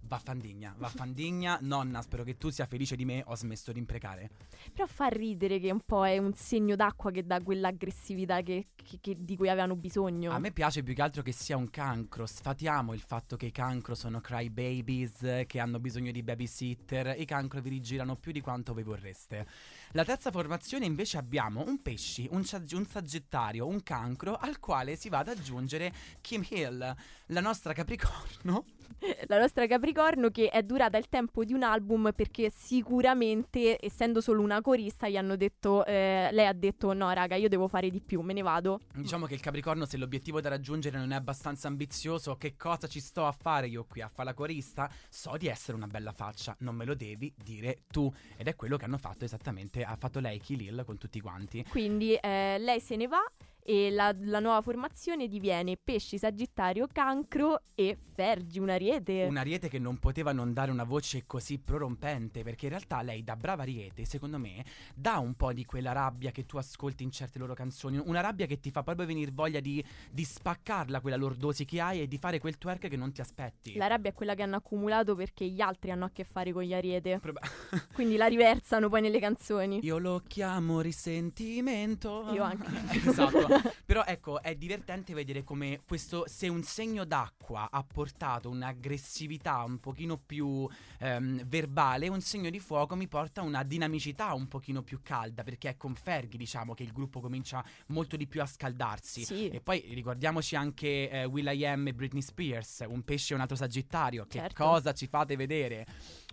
Vaffandigna, 0.06 0.74
vaffandigna, 0.78 1.58
nonna, 1.62 2.00
spero 2.00 2.22
che 2.22 2.36
tu 2.36 2.48
sia 2.50 2.66
felice 2.66 2.94
di 2.94 3.04
me, 3.04 3.22
ho 3.26 3.34
smesso 3.34 3.72
di 3.72 3.78
imprecare. 3.80 4.30
Però 4.72 4.86
fa 4.86 5.06
ridere 5.08 5.58
che 5.58 5.70
un 5.72 5.80
po' 5.80 6.06
è 6.06 6.18
un 6.18 6.32
segno 6.32 6.76
d'acqua 6.76 7.10
che 7.10 7.26
dà 7.26 7.40
quell'aggressività 7.42 8.40
che- 8.42 8.68
che- 8.76 8.98
che- 9.00 9.16
di 9.18 9.36
cui 9.36 9.48
avevano 9.48 9.74
bisogno. 9.74 10.30
A 10.30 10.38
me 10.38 10.52
piace 10.52 10.82
più 10.84 10.94
che 10.94 11.02
altro 11.02 11.22
che 11.22 11.32
sia 11.32 11.56
un 11.56 11.68
cancro, 11.70 12.24
sfatiamo 12.26 12.92
il 12.94 13.00
fatto 13.00 13.36
che 13.36 13.46
i 13.46 13.50
cancro 13.50 13.94
sono 13.96 14.20
cry 14.20 14.48
babies, 14.48 15.44
che 15.46 15.58
hanno 15.58 15.80
bisogno 15.80 16.12
di 16.12 16.22
babysitter, 16.22 17.18
i 17.18 17.24
cancro 17.24 17.60
vi 17.60 17.70
rigirano 17.70 18.14
più 18.16 18.30
di 18.30 18.40
quanto 18.40 18.72
voi 18.74 18.84
vorreste. 18.84 19.46
La 19.92 20.04
terza 20.04 20.30
formazione 20.30 20.84
invece 20.86 21.18
abbiamo 21.18 21.64
un 21.66 21.82
pesci, 21.82 22.28
un, 22.30 22.44
sag- 22.44 22.70
un 22.74 22.86
sagittario, 22.86 23.66
un 23.66 23.82
cancro 23.82 24.36
al 24.36 24.60
quale 24.60 24.94
si 24.94 25.08
va 25.08 25.18
ad 25.18 25.28
aggiungere 25.28 25.92
Kim 26.20 26.44
Hill, 26.48 26.94
la 27.26 27.40
nostra 27.40 27.72
capricorno. 27.72 28.64
La 29.26 29.38
nostra 29.38 29.66
Capricorno 29.66 29.95
che 30.30 30.50
è 30.50 30.62
durata 30.62 30.98
il 30.98 31.08
tempo 31.08 31.42
di 31.42 31.54
un 31.54 31.62
album 31.62 32.12
perché 32.14 32.50
sicuramente, 32.54 33.78
essendo 33.80 34.20
solo 34.20 34.42
una 34.42 34.60
corista, 34.60 35.08
gli 35.08 35.16
hanno 35.16 35.36
detto, 35.36 35.86
eh, 35.86 36.28
lei 36.32 36.46
ha 36.46 36.52
detto 36.52 36.92
no 36.92 37.10
raga 37.12 37.36
io 37.36 37.48
devo 37.48 37.66
fare 37.66 37.88
di 37.88 38.02
più, 38.02 38.20
me 38.20 38.34
ne 38.34 38.42
vado. 38.42 38.80
Diciamo 38.94 39.24
che 39.24 39.32
il 39.32 39.40
capricorno 39.40 39.86
se 39.86 39.96
l'obiettivo 39.96 40.42
da 40.42 40.50
raggiungere 40.50 40.98
non 40.98 41.12
è 41.12 41.14
abbastanza 41.14 41.68
ambizioso, 41.68 42.36
che 42.36 42.56
cosa 42.58 42.86
ci 42.86 43.00
sto 43.00 43.24
a 43.24 43.32
fare 43.32 43.68
io 43.68 43.86
qui 43.88 44.02
a 44.02 44.08
fare 44.08 44.28
la 44.28 44.34
corista? 44.34 44.90
So 45.08 45.34
di 45.38 45.46
essere 45.46 45.78
una 45.78 45.86
bella 45.86 46.12
faccia, 46.12 46.54
non 46.60 46.74
me 46.74 46.84
lo 46.84 46.94
devi 46.94 47.32
dire 47.34 47.84
tu. 47.90 48.12
Ed 48.36 48.48
è 48.48 48.54
quello 48.54 48.76
che 48.76 48.84
hanno 48.84 48.98
fatto 48.98 49.24
esattamente, 49.24 49.82
ha 49.82 49.96
fatto 49.96 50.20
lei 50.20 50.38
Kilil 50.38 50.82
con 50.84 50.98
tutti 50.98 51.20
quanti. 51.20 51.64
Quindi 51.70 52.14
eh, 52.16 52.58
lei 52.58 52.80
se 52.80 52.96
ne 52.96 53.08
va 53.08 53.22
e 53.68 53.90
la, 53.90 54.14
la 54.20 54.38
nuova 54.38 54.62
formazione 54.62 55.26
diviene 55.26 55.76
pesci, 55.76 56.18
sagittario, 56.18 56.86
cancro 56.86 57.62
e 57.74 57.98
fergi, 58.14 58.60
un 58.60 58.70
ariete. 58.70 59.24
Un 59.24 59.36
ariete 59.36 59.68
che 59.68 59.80
non 59.80 59.98
poteva 59.98 60.30
non 60.30 60.52
dare 60.52 60.70
una 60.70 60.84
voce 60.84 61.24
così 61.26 61.58
prorompente, 61.58 62.44
perché 62.44 62.66
in 62.66 62.70
realtà 62.70 63.02
lei 63.02 63.24
da 63.24 63.34
brava 63.34 63.62
ariete, 63.62 64.04
secondo 64.04 64.38
me, 64.38 64.64
dà 64.94 65.18
un 65.18 65.34
po' 65.34 65.52
di 65.52 65.64
quella 65.64 65.90
rabbia 65.90 66.30
che 66.30 66.46
tu 66.46 66.58
ascolti 66.58 67.02
in 67.02 67.10
certe 67.10 67.40
loro 67.40 67.54
canzoni, 67.54 68.00
una 68.04 68.20
rabbia 68.20 68.46
che 68.46 68.60
ti 68.60 68.70
fa 68.70 68.84
proprio 68.84 69.04
venire 69.04 69.32
voglia 69.32 69.58
di, 69.58 69.84
di 70.12 70.22
spaccarla 70.22 71.00
quella 71.00 71.16
lordosi 71.16 71.64
che 71.64 71.80
hai 71.80 72.02
e 72.02 72.06
di 72.06 72.18
fare 72.18 72.38
quel 72.38 72.58
twerk 72.58 72.86
che 72.86 72.96
non 72.96 73.10
ti 73.10 73.20
aspetti. 73.20 73.74
La 73.74 73.88
rabbia 73.88 74.10
è 74.10 74.14
quella 74.14 74.36
che 74.36 74.42
hanno 74.42 74.56
accumulato 74.56 75.16
perché 75.16 75.44
gli 75.44 75.60
altri 75.60 75.90
hanno 75.90 76.04
a 76.04 76.10
che 76.12 76.22
fare 76.22 76.52
con 76.52 76.62
gli 76.62 76.72
ariete. 76.72 77.18
Proba- 77.18 77.40
Quindi 77.92 78.16
la 78.16 78.26
riversano 78.26 78.88
poi 78.88 79.00
nelle 79.00 79.18
canzoni. 79.18 79.80
Io 79.82 79.98
lo 79.98 80.22
chiamo 80.24 80.80
risentimento. 80.80 82.28
Io 82.32 82.44
anche. 82.44 82.70
esatto. 83.10 83.55
Però 83.84 84.04
ecco, 84.04 84.42
è 84.42 84.54
divertente 84.54 85.14
vedere 85.14 85.44
come 85.44 85.80
questo, 85.86 86.24
se 86.26 86.48
un 86.48 86.62
segno 86.62 87.04
d'acqua 87.04 87.68
ha 87.70 87.84
portato 87.84 88.48
un'aggressività 88.50 89.62
un 89.62 89.78
pochino 89.78 90.18
più 90.18 90.68
ehm, 90.98 91.44
verbale, 91.46 92.08
un 92.08 92.20
segno 92.20 92.50
di 92.50 92.60
fuoco 92.60 92.96
mi 92.96 93.08
porta 93.08 93.42
una 93.42 93.62
dinamicità 93.62 94.34
un 94.34 94.48
pochino 94.48 94.82
più 94.82 95.00
calda, 95.02 95.42
perché 95.42 95.70
è 95.70 95.76
con 95.76 95.94
Fergie, 95.94 96.36
diciamo, 96.36 96.74
che 96.74 96.82
il 96.82 96.92
gruppo 96.92 97.20
comincia 97.20 97.64
molto 97.88 98.16
di 98.16 98.26
più 98.26 98.42
a 98.42 98.46
scaldarsi. 98.46 99.24
Sì. 99.24 99.48
E 99.48 99.60
poi 99.60 99.84
ricordiamoci 99.92 100.56
anche 100.56 101.10
eh, 101.10 101.24
Will 101.24 101.46
I 101.46 101.66
Am 101.66 101.86
e 101.88 101.94
Britney 101.94 102.22
Spears, 102.22 102.84
un 102.86 103.02
pesce 103.02 103.32
e 103.32 103.36
un 103.36 103.42
altro 103.42 103.56
sagittario. 103.56 104.24
Che 104.26 104.38
Certo. 104.38 104.64
cosa 104.64 104.92
ci 104.92 105.06
fate 105.06 105.36
vedere? 105.36 105.86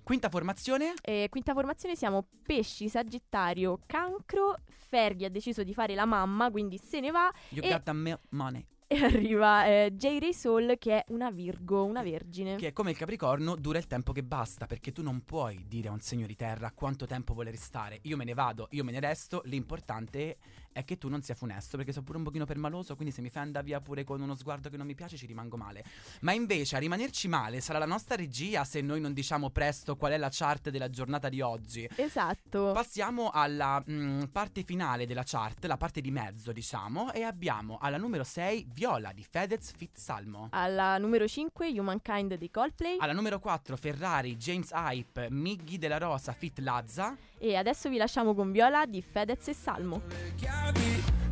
Quinta 0.04 0.30
formazione? 0.30 0.94
E 1.02 1.28
quinta 1.30 1.54
formazione 1.54 1.96
siamo 1.96 2.28
pesci, 2.46 2.90
sagittario, 2.90 3.80
cancro. 3.86 4.58
Fergie 4.94 5.26
ha 5.26 5.30
deciso 5.30 5.64
di 5.64 5.74
fare 5.74 5.96
la 5.96 6.06
mamma, 6.06 6.52
quindi 6.52 6.78
se 6.78 7.00
ne 7.00 7.10
va. 7.14 7.34
You 7.50 7.64
E- 7.66 7.70
got 7.70 7.84
the 7.84 8.20
money. 8.32 8.66
E 8.86 8.98
arriva 9.04 9.66
eh, 9.66 9.94
J. 9.96 10.20
Ray 10.20 10.34
Soul 10.34 10.76
che 10.78 10.98
è 10.98 11.04
una 11.08 11.32
Virgo, 11.32 11.84
una 11.86 12.04
vergine. 12.04 12.58
Che 12.58 12.68
è 12.68 12.74
come 12.74 12.92
il 12.92 12.98
Capricorno, 12.98 13.56
dura 13.56 13.78
il 13.80 13.88
tempo 13.88 14.12
che 14.12 14.22
basta, 14.24 14.68
perché 14.68 14.92
tu 14.92 15.02
non 15.02 15.24
puoi 15.24 15.64
dire 15.68 15.88
a 15.88 15.92
un 15.92 16.02
segno 16.02 16.28
di 16.28 16.36
terra 16.36 16.72
quanto 16.74 17.06
tempo 17.08 17.34
vuole 17.34 17.50
restare. 17.50 18.00
Io 18.04 18.18
me 18.18 18.26
ne 18.26 18.34
vado, 18.34 18.68
io 18.72 18.84
me 18.84 18.92
ne 18.92 19.00
resto, 19.00 19.42
l'importante 19.46 20.30
è 20.32 20.38
che 20.84 20.98
tu 20.98 21.10
non 21.10 21.22
sia 21.22 21.36
funesto, 21.36 21.78
perché 21.78 21.92
sono 21.92 22.06
pure 22.06 22.18
un 22.18 22.24
pochino 22.24 22.46
permaloso, 22.46 22.96
quindi 22.96 23.14
se 23.14 23.22
mi 23.22 23.30
fai 23.30 23.44
andare 23.44 23.66
via 23.66 23.80
pure 23.80 24.04
con 24.04 24.22
uno 24.22 24.36
sguardo 24.36 24.70
che 24.70 24.78
non 24.78 24.86
mi 24.86 24.96
piace 24.96 25.18
ci 25.18 25.26
rimango 25.26 25.58
male. 25.58 25.84
Ma 26.22 26.34
invece 26.34 26.76
a 26.76 26.80
rimanerci 26.80 27.28
male 27.28 27.62
sarà 27.62 27.80
la 27.80 27.86
nostra 27.86 28.16
regia 28.16 28.64
se 28.64 28.82
noi 28.82 29.00
non 29.00 29.14
diciamo 29.14 29.50
presto 29.50 29.96
qual 29.96 30.14
è 30.14 30.18
la 30.18 30.30
chart 30.32 30.70
della 30.70 30.90
giornata 30.90 31.30
di 31.30 31.42
oggi. 31.42 31.88
Esatto. 31.96 32.72
Passiamo 32.74 33.30
alla 33.30 33.84
mm, 33.90 34.24
parte 34.32 34.64
finale 34.64 35.06
della 35.06 35.24
chart, 35.24 35.66
la 35.66 35.78
parte 35.78 36.02
di 36.02 36.12
mezzo 36.12 36.52
diciamo, 36.52 37.12
e 37.12 37.24
abbiamo 37.24 37.78
alla 37.80 37.98
numero 37.98 38.24
6 38.24 38.68
Viola 38.74 39.12
di 39.12 39.24
Fedez 39.24 39.72
Fit 39.76 39.98
Salmo. 39.98 40.48
Alla 40.52 40.98
numero 40.98 41.28
5 41.28 41.80
Humankind 41.80 42.36
di 42.36 42.50
Coldplay. 42.50 42.98
Alla 43.00 43.14
numero 43.14 43.40
4 43.40 43.76
Ferrari, 43.76 44.36
James 44.38 44.72
Hype, 44.72 45.28
Miggy 45.30 45.78
della 45.78 45.98
Rosa, 45.98 46.32
Fit 46.34 46.60
Lazza. 46.60 47.16
E 47.38 47.56
adesso 47.56 47.90
vi 47.90 47.98
lasciamo 47.98 48.34
con 48.34 48.52
Viola 48.52 48.86
di 48.86 49.02
Fedez 49.02 49.48
e 49.50 49.54
Salmo 49.54 50.02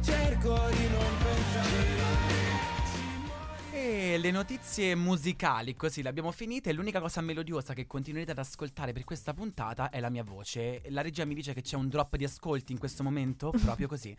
cerco 0.02 0.60
di 0.72 0.88
non 0.90 1.18
pensare. 1.24 1.91
E 3.84 4.20
le 4.20 4.30
notizie 4.30 4.94
musicali, 4.94 5.76
così 5.76 6.04
le 6.04 6.10
abbiamo 6.10 6.30
finite. 6.30 6.72
L'unica 6.72 7.00
cosa 7.00 7.20
melodiosa 7.20 7.74
che 7.74 7.88
continuerete 7.88 8.30
ad 8.30 8.38
ascoltare 8.38 8.94
per 8.94 9.04
questa 9.04 9.34
puntata 9.34 9.90
è 9.90 10.00
la 10.00 10.10
mia 10.12 10.24
voce. 10.24 10.84
La 10.90 11.02
regia 11.02 11.26
mi 11.26 11.34
dice 11.34 11.56
che 11.56 11.64
c'è 11.64 11.78
un 11.78 11.90
drop 11.90 12.16
di 12.16 12.24
ascolti 12.24 12.74
in 12.74 12.78
questo 12.78 13.02
momento, 13.02 13.50
proprio 13.60 13.88
così. 13.88 14.16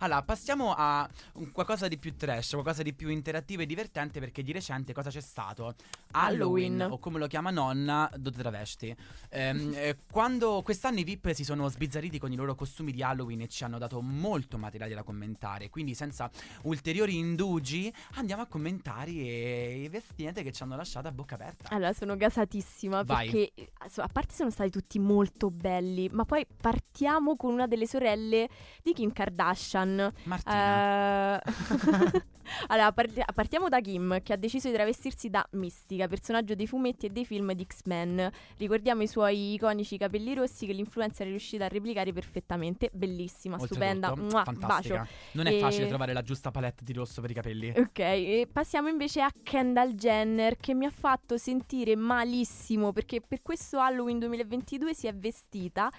Allora, 0.00 0.20
passiamo 0.24 0.74
a 0.76 1.08
qualcosa 1.52 1.86
di 1.86 1.96
più 1.96 2.16
trash, 2.16 2.50
qualcosa 2.50 2.82
di 2.82 2.92
più 2.92 3.08
interattivo 3.08 3.62
e 3.62 3.66
divertente 3.66 4.18
perché 4.18 4.42
di 4.42 4.50
recente 4.50 4.92
cosa 4.92 5.10
c'è 5.10 5.20
stato? 5.20 5.76
Halloween. 6.10 6.80
o 6.90 6.98
come 6.98 7.20
lo 7.20 7.28
chiama 7.28 7.50
nonna, 7.50 8.10
Dote 8.16 8.38
Travesti. 8.38 8.94
Ehm, 9.30 9.72
eh, 9.78 9.98
quando 10.10 10.62
quest'anno 10.64 10.98
i 10.98 11.04
VIP 11.04 11.30
si 11.30 11.44
sono 11.44 11.68
sbizzarriti 11.68 12.18
con 12.18 12.32
i 12.32 12.36
loro 12.36 12.56
costumi 12.56 12.90
di 12.90 13.02
Halloween 13.02 13.42
e 13.42 13.48
ci 13.48 13.62
hanno 13.62 13.78
dato 13.78 14.00
molto 14.00 14.58
materiale 14.58 14.92
da 14.92 15.04
commentare, 15.04 15.70
quindi 15.70 15.94
senza 15.94 16.28
ulteriori 16.62 17.16
indugi 17.16 17.92
andiamo 18.14 18.42
a 18.42 18.46
commentare 18.46 19.03
i 19.10 19.82
i 19.84 19.88
vestimenti 19.88 20.42
che 20.42 20.52
ci 20.52 20.62
hanno 20.62 20.76
lasciato 20.76 21.08
a 21.08 21.12
bocca 21.12 21.34
aperta. 21.34 21.68
Allora, 21.74 21.92
sono 21.92 22.16
gasatissima 22.16 23.02
Vai. 23.02 23.30
perché 23.30 23.52
a 23.96 24.08
parte 24.12 24.34
sono 24.34 24.50
stati 24.50 24.70
tutti 24.70 24.98
molto 24.98 25.50
belli, 25.50 26.08
ma 26.12 26.24
poi 26.24 26.46
partiamo 26.60 27.36
con 27.36 27.52
una 27.52 27.66
delle 27.66 27.86
sorelle 27.86 28.48
di 28.82 28.92
Kim 28.92 29.12
Kardashian. 29.12 30.12
Martina. 30.24 31.40
Eh, 31.40 32.22
allora, 32.68 32.92
parti- 32.92 33.22
partiamo 33.34 33.68
da 33.68 33.80
Kim, 33.80 34.22
che 34.22 34.32
ha 34.32 34.36
deciso 34.36 34.68
di 34.68 34.74
travestirsi 34.74 35.28
da 35.30 35.46
Mistica, 35.52 36.06
personaggio 36.08 36.54
dei 36.54 36.66
fumetti 36.66 37.06
e 37.06 37.10
dei 37.10 37.24
film 37.24 37.52
di 37.52 37.64
X-Men. 37.66 38.30
Ricordiamo 38.56 39.02
i 39.02 39.06
suoi 39.08 39.54
iconici 39.54 39.96
capelli 39.98 40.34
rossi 40.34 40.66
che 40.66 40.72
l'influencer 40.72 41.26
è 41.26 41.30
riuscita 41.30 41.64
a 41.66 41.68
replicare 41.68 42.12
perfettamente. 42.12 42.90
Bellissima, 42.92 43.58
stupenda. 43.58 44.08
Oltretutto, 44.10 44.34
Mua, 44.34 44.44
fantastica. 44.44 44.96
bacio. 44.98 45.10
Non 45.32 45.46
è 45.46 45.54
E- 45.54 45.58
facile 45.58 45.88
trovare 45.88 46.12
la 46.12 46.22
giusta 46.22 46.50
palette 46.50 46.84
di 46.84 46.92
rosso 46.92 47.20
per 47.20 47.30
i 47.30 47.34
capelli. 47.34 47.72
Ok, 47.76 47.98
e 47.98 48.48
passiamo 48.50 48.88
invece 48.94 49.22
a 49.22 49.32
Kendall 49.42 49.94
Jenner 49.94 50.56
che 50.56 50.72
mi 50.72 50.86
ha 50.86 50.90
fatto 50.90 51.36
sentire 51.36 51.96
malissimo 51.96 52.92
perché 52.92 53.20
per 53.20 53.42
questo 53.42 53.80
Halloween 53.80 54.20
2022 54.20 54.94
si 54.94 55.08
è 55.08 55.14
vestita 55.14 55.90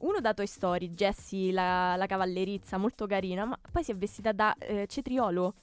uno 0.00 0.20
da 0.20 0.34
Toy 0.34 0.46
Story, 0.46 0.90
Jessie 0.90 1.52
la, 1.52 1.96
la 1.96 2.06
cavallerizza, 2.06 2.76
molto 2.76 3.06
carina, 3.06 3.44
ma 3.44 3.58
poi 3.70 3.84
si 3.84 3.92
è 3.92 3.96
vestita 3.96 4.32
da 4.32 4.54
eh, 4.58 4.86
cetriolo. 4.86 5.54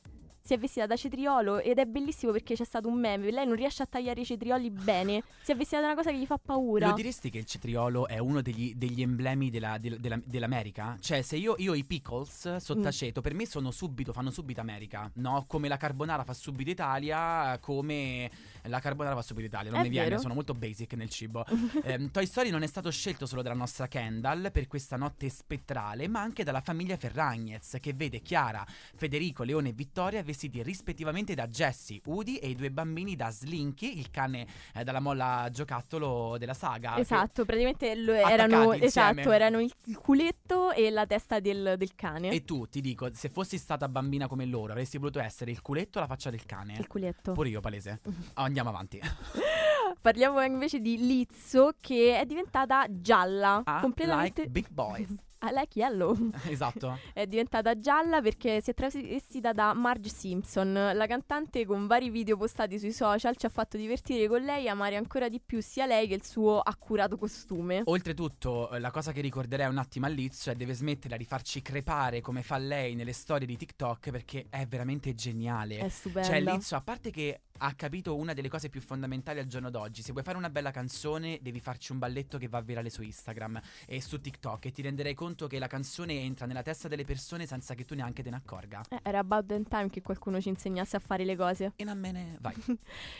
Si 0.49 0.55
è 0.55 0.57
vestita 0.57 0.87
da 0.87 0.95
cetriolo 0.95 1.59
ed 1.59 1.77
è 1.77 1.85
bellissimo 1.85 2.31
perché 2.31 2.55
c'è 2.55 2.63
stato 2.63 2.87
un 2.87 2.99
meme. 2.99 3.29
Lei 3.29 3.45
non 3.45 3.53
riesce 3.53 3.83
a 3.83 3.85
tagliare 3.85 4.21
i 4.21 4.25
cetrioli 4.25 4.71
bene. 4.71 5.21
Si 5.43 5.51
è 5.51 5.55
vestita 5.55 5.79
da 5.79 5.85
una 5.85 5.95
cosa 5.95 6.09
che 6.09 6.17
gli 6.17 6.25
fa 6.25 6.39
paura. 6.43 6.87
Lo 6.87 6.93
diresti 6.95 7.29
che 7.29 7.37
il 7.37 7.45
cetriolo 7.45 8.07
è 8.07 8.17
uno 8.17 8.41
degli, 8.41 8.73
degli 8.73 9.03
emblemi 9.03 9.51
della- 9.51 9.77
del- 9.77 9.99
della- 9.99 10.19
dell'America? 10.25 10.97
Cioè, 10.99 11.21
se 11.21 11.35
io, 11.35 11.53
io 11.59 11.75
i 11.75 11.83
pickles 11.85 12.55
sottaceto, 12.55 13.21
per 13.21 13.35
me 13.35 13.45
sono 13.45 13.69
subito, 13.69 14.11
fanno 14.11 14.31
subito 14.31 14.59
America, 14.59 15.07
no? 15.17 15.45
Come 15.47 15.67
la 15.67 15.77
carbonara 15.77 16.23
fa 16.23 16.33
subito 16.33 16.71
Italia, 16.71 17.55
come 17.61 18.31
la 18.63 18.79
carbonara 18.79 19.15
fa 19.15 19.21
subito 19.21 19.47
Italia. 19.47 19.71
Non 19.71 19.79
È 19.81 19.83
mi 19.83 19.89
viene, 19.89 20.09
vero. 20.09 20.21
sono 20.21 20.33
molto 20.33 20.53
basic 20.53 20.93
nel 20.93 21.09
cibo. 21.09 21.45
Ehm, 21.83 22.11
Toy 22.11 22.25
Story 22.25 22.49
non 22.49 22.61
è 22.63 22.67
stato 22.67 22.91
scelto 22.91 23.25
solo 23.25 23.41
dalla 23.41 23.55
nostra 23.55 23.87
Kendall 23.87 24.51
per 24.51 24.67
questa 24.67 24.97
notte 24.97 25.29
spettrale, 25.29 26.07
ma 26.07 26.21
anche 26.21 26.43
dalla 26.43 26.61
famiglia 26.61 26.97
Ferragnez, 26.97 27.77
che 27.79 27.93
vede 27.93 28.21
Chiara, 28.21 28.65
Federico, 28.95 29.43
Leone 29.43 29.69
e 29.69 29.73
Vittoria 29.73 30.21
vestiti 30.23 30.61
rispettivamente 30.61 31.33
da 31.35 31.47
Jessie, 31.47 32.01
Udi 32.05 32.37
e 32.37 32.49
i 32.49 32.55
due 32.55 32.69
bambini 32.71 33.15
da 33.15 33.29
Slinky, 33.29 33.97
il 33.97 34.09
cane 34.11 34.45
eh, 34.73 34.83
dalla 34.83 34.99
molla 34.99 35.47
giocattolo 35.51 36.37
della 36.37 36.53
saga. 36.53 36.97
Esatto, 36.97 37.45
praticamente 37.45 37.95
lo- 37.95 38.13
erano, 38.13 38.73
esatto, 38.73 39.31
erano 39.31 39.59
il, 39.61 39.71
il 39.85 39.97
culetto 39.97 40.71
e 40.71 40.89
la 40.89 41.05
testa 41.05 41.39
del, 41.39 41.75
del 41.77 41.95
cane. 41.95 42.29
E 42.29 42.43
tu 42.43 42.67
ti 42.67 42.81
dico, 42.81 43.09
se 43.13 43.29
fossi 43.29 43.57
stata 43.57 43.87
bambina 43.87 44.27
come 44.27 44.45
loro, 44.45 44.71
avresti 44.73 44.97
voluto 44.97 45.19
essere 45.19 45.51
il 45.51 45.61
culetto 45.61 45.97
o 45.97 46.01
la 46.01 46.07
faccia 46.07 46.29
del 46.29 46.45
cane? 46.45 46.75
Il 46.77 46.87
culetto. 46.87 47.31
Pure 47.33 47.49
io, 47.49 47.59
palese. 47.61 48.01
Ah, 48.33 48.47
Andiamo 48.49 48.69
avanti. 48.69 48.99
Parliamo 50.01 50.41
invece 50.41 50.79
di 50.79 50.97
Lizzo 50.97 51.73
che 51.79 52.19
è 52.19 52.25
diventata 52.25 52.85
gialla. 52.89 53.61
Ah, 53.63 53.79
completamente. 53.79 54.41
like 54.41 54.51
big 54.51 54.67
boys. 54.69 55.07
I 55.41 55.51
like 55.53 55.79
yellow. 55.79 56.17
esatto. 56.49 56.99
È 57.13 57.25
diventata 57.25 57.79
gialla 57.79 58.21
perché 58.21 58.61
si 58.61 58.71
è 58.71 58.73
travestita 58.73 59.53
da 59.53 59.73
Marge 59.73 60.09
Simpson. 60.09 60.73
La 60.73 61.07
cantante 61.07 61.65
con 61.65 61.87
vari 61.87 62.09
video 62.09 62.35
postati 62.35 62.77
sui 62.77 62.91
social 62.91 63.37
ci 63.37 63.45
ha 63.45 63.49
fatto 63.49 63.77
divertire 63.77 64.27
con 64.27 64.41
lei 64.41 64.65
e 64.65 64.69
amare 64.69 64.97
ancora 64.97 65.29
di 65.29 65.39
più 65.39 65.61
sia 65.61 65.85
lei 65.85 66.07
che 66.07 66.15
il 66.15 66.25
suo 66.25 66.59
accurato 66.59 67.17
costume. 67.17 67.83
Oltretutto, 67.85 68.69
eh, 68.71 68.79
la 68.79 68.91
cosa 68.91 69.13
che 69.13 69.21
ricorderei 69.21 69.67
un 69.67 69.77
attimo 69.77 70.07
a 70.07 70.09
Lizzo 70.09 70.51
è 70.51 70.55
deve 70.55 70.73
smetterla 70.73 71.15
di 71.15 71.25
farci 71.25 71.61
crepare 71.61 72.19
come 72.19 72.43
fa 72.43 72.57
lei 72.57 72.95
nelle 72.95 73.13
storie 73.13 73.47
di 73.47 73.55
TikTok 73.55 74.11
perché 74.11 74.47
è 74.49 74.65
veramente 74.67 75.15
geniale. 75.15 75.77
È 75.77 75.89
stupenda. 75.89 76.27
Cioè, 76.27 76.41
Lizzo, 76.41 76.75
a 76.75 76.81
parte 76.81 77.11
che 77.11 77.41
ha 77.61 77.73
capito 77.73 78.15
una 78.15 78.33
delle 78.33 78.49
cose 78.49 78.69
più 78.69 78.81
fondamentali 78.81 79.39
al 79.39 79.47
giorno 79.47 79.69
d'oggi, 79.69 80.01
se 80.01 80.11
vuoi 80.11 80.23
fare 80.23 80.37
una 80.37 80.49
bella 80.49 80.71
canzone, 80.71 81.39
devi 81.41 81.59
farci 81.59 81.91
un 81.91 81.99
balletto 81.99 82.37
che 82.37 82.47
va 82.47 82.61
virale 82.61 82.89
su 82.89 83.01
Instagram 83.01 83.61
e 83.85 84.01
su 84.01 84.19
TikTok 84.19 84.65
e 84.65 84.71
ti 84.71 84.81
renderai 84.81 85.13
conto 85.13 85.28
che 85.35 85.59
la 85.59 85.67
canzone 85.67 86.13
entra 86.21 86.45
nella 86.45 86.61
testa 86.63 86.87
delle 86.87 87.05
persone 87.05 87.45
senza 87.45 87.73
che 87.75 87.85
tu 87.85 87.95
neanche 87.95 88.23
te 88.23 88.29
ne 88.29 88.35
accorga. 88.37 88.81
Eh, 88.89 88.99
Era 89.03 89.19
about 89.19 89.45
the 89.47 89.61
time 89.63 89.89
che 89.89 90.01
qualcuno 90.01 90.39
ci 90.41 90.49
insegnasse 90.49 90.95
a 90.95 90.99
fare 90.99 91.23
le 91.25 91.35
cose. 91.35 91.73
E 91.75 91.83
non 91.83 91.97
me 91.99 92.11
ne 92.11 92.37
vai. 92.39 92.53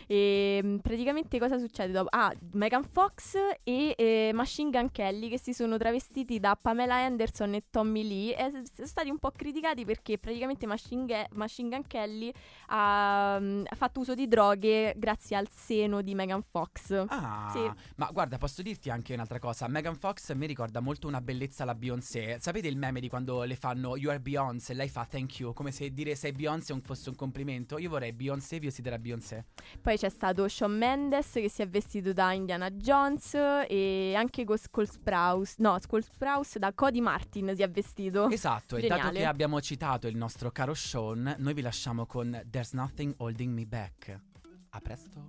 E 0.08 0.60
mm, 0.63 0.78
praticamente 0.78 1.38
cosa 1.39 1.58
succede 1.60 1.91
dopo? 1.93 2.10
Ah, 2.12 2.34
Megan 2.54 2.84
Fox 2.84 3.36
e 3.63 3.93
eh, 3.98 4.32
Machine 4.34 4.69
Gun 4.72 4.91
Kelly 4.91 5.30
che 5.30 5.38
si 5.39 5.54
sono 5.54 5.78
travestiti 5.78 6.39
da 6.39 6.56
Pamela 6.60 6.95
Anderson 6.95 7.54
e 7.54 7.63
Tommy 7.69 8.08
Lee 8.08 8.36
e 8.36 8.50
sono 8.52 8.88
stati 8.88 9.10
un 9.10 9.19
po' 9.19 9.32
criticati 9.32 9.86
perché 9.86 10.17
praticamente 10.17 10.65
Machine, 10.65 11.06
Ga- 11.06 11.28
Machine 11.34 11.69
Gun 11.69 11.86
Kelly 11.88 12.32
ha, 12.67 13.38
mm, 13.39 13.63
ha 13.67 13.76
fatto 13.76 14.00
uso 14.00 14.13
di 14.15 14.28
droghe 14.28 14.93
grazie 14.98 15.36
al 15.36 15.48
seno 15.50 16.02
di 16.02 16.15
Megan 16.15 16.41
Fox. 16.41 17.06
Ah, 17.08 17.50
Sì. 17.54 17.82
ma 17.98 18.10
guarda, 18.12 18.38
posso 18.38 18.62
dirti 18.62 18.89
anche 18.89 19.13
un'altra 19.13 19.39
cosa. 19.39 19.67
Megan 19.67 19.95
Fox 19.95 20.34
mi 20.34 20.45
ricorda 20.48 20.80
molto 20.80 21.08
una 21.08 21.22
bellezza 21.22 21.63
alla 21.63 21.76
Beyoncé 21.76 21.98
Beyoncé. 22.00 22.38
Sapete 22.40 22.68
il 22.68 22.78
meme 22.78 23.00
di 23.00 23.10
quando 23.10 23.44
le 23.44 23.56
fanno 23.56 23.96
You 23.98 24.10
are 24.10 24.20
Beyoncé, 24.20 24.74
lei 24.74 24.88
fa 24.88 25.06
thank 25.06 25.40
you, 25.40 25.54
come 25.54 25.72
se 25.72 25.94
dire 25.94 26.16
sei 26.16 26.32
Beyoncé 26.32 26.80
fosse 26.82 27.10
un 27.10 27.16
complimento. 27.16 27.78
Io 27.78 27.90
vorrei 27.90 28.14
Beyoncé 28.14 28.60
da 28.60 28.98
Beyoncé. 28.98 29.46
Poi 29.82 29.98
c'è 29.98 30.10
stato 30.10 30.48
Shawn 30.48 30.78
Mendes 30.78 31.32
che 31.34 31.50
si 31.50 31.62
è 31.62 31.68
vestito 31.68 32.14
da 32.14 32.32
Indiana 32.32 32.72
Jones 32.72 33.34
e 33.68 34.14
anche 34.16 34.46
con 34.46 34.58
Skull 34.58 34.86
Sprouse, 34.86 35.56
no, 35.58 35.78
Skull 35.80 36.02
Sprouse 36.02 36.58
da 36.60 36.74
Cody 36.74 37.02
Martin 37.02 37.54
si 37.56 37.62
è 37.62 37.70
vestito. 37.70 38.30
Esatto, 38.30 38.78
e 38.78 38.88
dato 38.88 39.02
Geniale. 39.02 39.20
che 39.20 39.26
abbiamo 39.26 39.62
citato 39.62 40.08
il 40.08 40.16
nostro 40.16 40.52
caro 40.52 40.74
Sean, 40.74 41.36
noi 41.38 41.54
vi 41.54 41.62
lasciamo 41.62 42.06
con 42.06 42.42
There's 42.50 42.72
Nothing 42.74 43.14
Holding 43.18 43.54
Me 43.54 43.66
Back. 43.66 44.20
A 44.72 44.80
presto. 44.80 45.28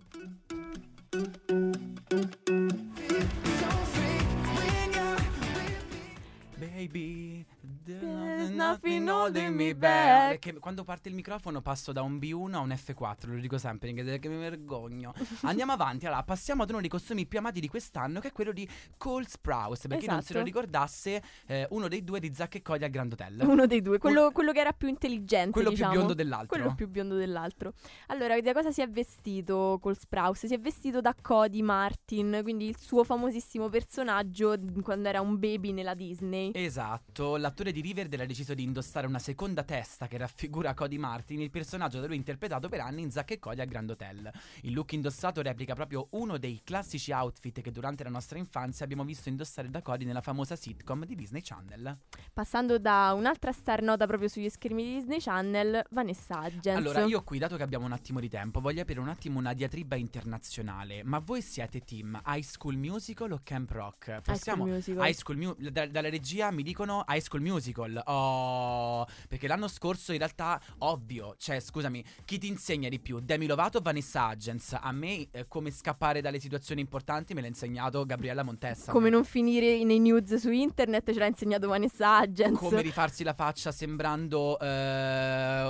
Baby, 6.61 7.47
there's 7.85 8.51
nothing 8.51 9.09
holding 9.09 9.55
me 9.55 9.75
back. 9.75 10.39
Che 10.39 10.59
quando 10.59 10.85
parte 10.85 11.09
il 11.09 11.15
microfono 11.15 11.61
passo 11.61 11.93
da 11.93 12.03
un 12.03 12.17
B1 12.19 12.53
a 12.55 12.59
un 12.61 12.69
F4, 12.69 13.33
lo 13.33 13.39
dico 13.41 13.59
sempre 13.59 13.89
in 13.89 13.97
inglese 13.97 14.19
che 14.19 14.29
mi 14.29 14.37
vergogno. 14.37 15.13
Andiamo 15.43 15.73
avanti, 15.73 16.07
allora 16.07 16.23
passiamo 16.23 16.63
ad 16.63 16.71
uno 16.71 16.81
dei 16.81 16.89
costumi 16.89 17.27
più 17.27 17.39
amati 17.39 17.61
di 17.61 17.69
quest'anno 17.69 18.21
che 18.21 18.29
è 18.29 18.33
quello 18.33 18.53
di 18.53 18.69
Cole 18.97 19.27
Sprouse. 19.29 19.89
Per 19.89 19.99
chi 19.99 20.07
non 20.07 20.23
se 20.23 20.33
lo 20.35 20.41
Esatto. 20.41 20.45
ricordasse, 20.45 21.23
eh, 21.47 21.67
uno 21.71 21.89
dei 21.89 22.05
due 22.05 22.21
di 22.21 22.33
Zack 22.35 22.57
e 22.57 22.63
Cody 22.63 22.85
al 22.85 22.91
Grand 22.91 23.13
Hotel. 23.13 23.41
Uno 23.47 23.67
dei 23.67 23.81
due, 23.81 23.99
quello, 23.99 24.31
quello 24.33 24.53
che 24.53 24.61
era 24.61 24.73
più 24.73 24.89
intelligente. 24.89 25.51
Quello 25.53 25.71
diciamo. 25.71 25.91
più 25.91 25.99
biondo 25.99 26.15
dell'altro. 26.15 26.57
Quello 26.57 26.75
più 26.75 26.89
biondo 26.89 27.17
dell'altro. 27.17 27.73
Allora, 28.09 28.41
da 28.41 28.53
cosa 28.53 28.71
si 28.71 28.81
è 28.83 28.89
vestito 28.89 29.79
Cole 29.81 29.95
Sprouse? 29.95 30.47
Si 30.47 30.55
è 30.55 30.59
vestito 30.59 31.01
da 31.01 31.15
Cody 31.21 31.63
Martin, 31.63 32.41
quindi 32.43 32.67
il 32.69 32.79
suo 32.79 33.05
famosissimo 33.05 33.69
personaggio 33.69 34.57
d- 34.57 34.81
quando 34.83 35.09
era 35.09 35.21
un 35.21 35.39
baby 35.39 35.73
nella 35.73 35.95
Disney. 35.95 36.51
Esatto, 36.55 37.37
l'attore 37.37 37.70
di 37.73 37.81
Riverdale 37.81 38.25
ha 38.25 38.27
deciso 38.27 38.55
di 38.55 38.63
indossare 38.63 39.07
una 39.07 39.19
seconda 39.19 39.63
testa 39.63 40.07
che 40.07 40.17
raffigura 40.17 40.75
Cody 40.75 40.99
Martin, 40.99 41.41
il 41.41 41.51
personaggio 41.51 42.01
da 42.01 42.07
lui 42.07 42.17
interpretato 42.17 42.69
per 42.69 42.81
anni 42.81 43.03
in 43.03 43.11
Zack 43.11 43.33
e 43.33 43.39
Cody 43.39 43.61
al 43.61 43.69
Grand 43.69 43.91
Hotel. 43.91 44.31
Il 44.63 44.73
look 44.73 44.93
indossato 44.93 45.43
replica 45.43 45.75
proprio 45.75 46.09
uno 46.11 46.39
dei 46.39 46.61
classici 46.65 47.13
outfit 47.13 47.61
che 47.61 47.71
durante 47.71 48.05
la 48.05 48.11
nostra 48.11 48.39
infanzia 48.39 48.85
abbiamo 48.85 49.05
visto 49.05 49.29
indossare 49.29 49.71
da 49.71 49.83
Cody 49.83 50.05
nella 50.05 50.21
famosa 50.21 50.57
sitcom 50.57 51.05
di 51.05 51.15
Disney 51.15 51.43
Channel. 51.43 51.97
Passando 52.33 52.79
da 52.79 53.13
un'altra 53.15 53.53
star 53.53 53.83
nota 53.83 54.07
proprio 54.07 54.29
sugli 54.29 54.49
schermi 54.49 54.83
di 54.83 54.95
Disney 54.95 55.21
Channel, 55.21 55.85
Vanessa 55.91 56.41
Hudgens. 56.41 56.77
Allora, 56.77 57.05
io 57.05 57.23
qui, 57.23 57.39
dato 57.39 57.57
che 57.57 57.63
abbiamo 57.63 57.87
un 57.87 57.93
attimo 57.93 58.21
di 58.21 58.29
tempo, 58.29 58.61
voglio 58.61 58.83
aprire 58.83 59.01
un 59.01 59.09
attimo 59.09 59.39
una 59.39 59.53
diatriba 59.53 59.97
internazionale. 59.97 61.03
Ma 61.05 61.19
voi 61.19 61.43
siete 61.43 61.81
team 61.81 62.21
High 62.27 62.43
School 62.43 62.77
Musical 62.77 63.33
o 63.33 63.41
Camp 63.43 63.71
Rock? 63.71 64.09
High 64.09 64.23
Possiamo... 64.23 64.63
School 64.63 64.75
Musical. 64.75 65.07
High 65.07 65.15
School 65.15 65.39
Mu- 65.39 65.71
da- 65.71 65.87
dalla 65.87 66.11
regia 66.11 66.51
mi 66.51 66.63
dicono 66.63 67.05
High 67.07 67.21
School 67.21 67.43
Musical. 67.43 67.59
Oh, 68.07 69.07
perché 69.29 69.47
l'anno 69.47 69.69
scorso 69.69 70.13
in 70.13 70.19
realtà 70.19 70.61
ovvio, 70.79 71.35
cioè 71.39 71.61
scusami, 71.61 72.05
chi 72.25 72.39
ti 72.39 72.49
insegna 72.49 72.89
di 72.89 72.99
più? 73.01 73.21
Demi 73.21 73.47
Lovato 73.47 73.79
o 73.79 73.81
Vanessa 73.81 74.27
Hudgens? 74.29 74.77
A 74.81 74.93
me 74.93 75.29
eh, 75.31 75.47
come 75.49 75.71
scappare 75.71 76.21
dalle 76.21 76.39
situazioni 76.41 76.81
importanti 76.81 77.35
me 77.35 77.41
l'ha 77.41 77.47
insegnato 77.49 78.05
Gabriella 78.05 78.43
Montessa. 78.43 78.93
Come 78.93 79.11
non 79.11 79.25
finire 79.25 79.83
nei 79.85 79.99
news 79.99 80.35
su 80.37 80.51
internet 80.51 81.13
ce 81.13 81.19
l'ha 81.19 81.27
insegnato 81.27 81.69
Vanessa 81.69 82.19
Hudgens. 82.21 82.59
Come 82.59 82.83
rifarsi 82.83 83.25
la 83.25 83.35
faccia 83.35 83.73
sembrando 83.73 84.59
eh, 84.59 84.67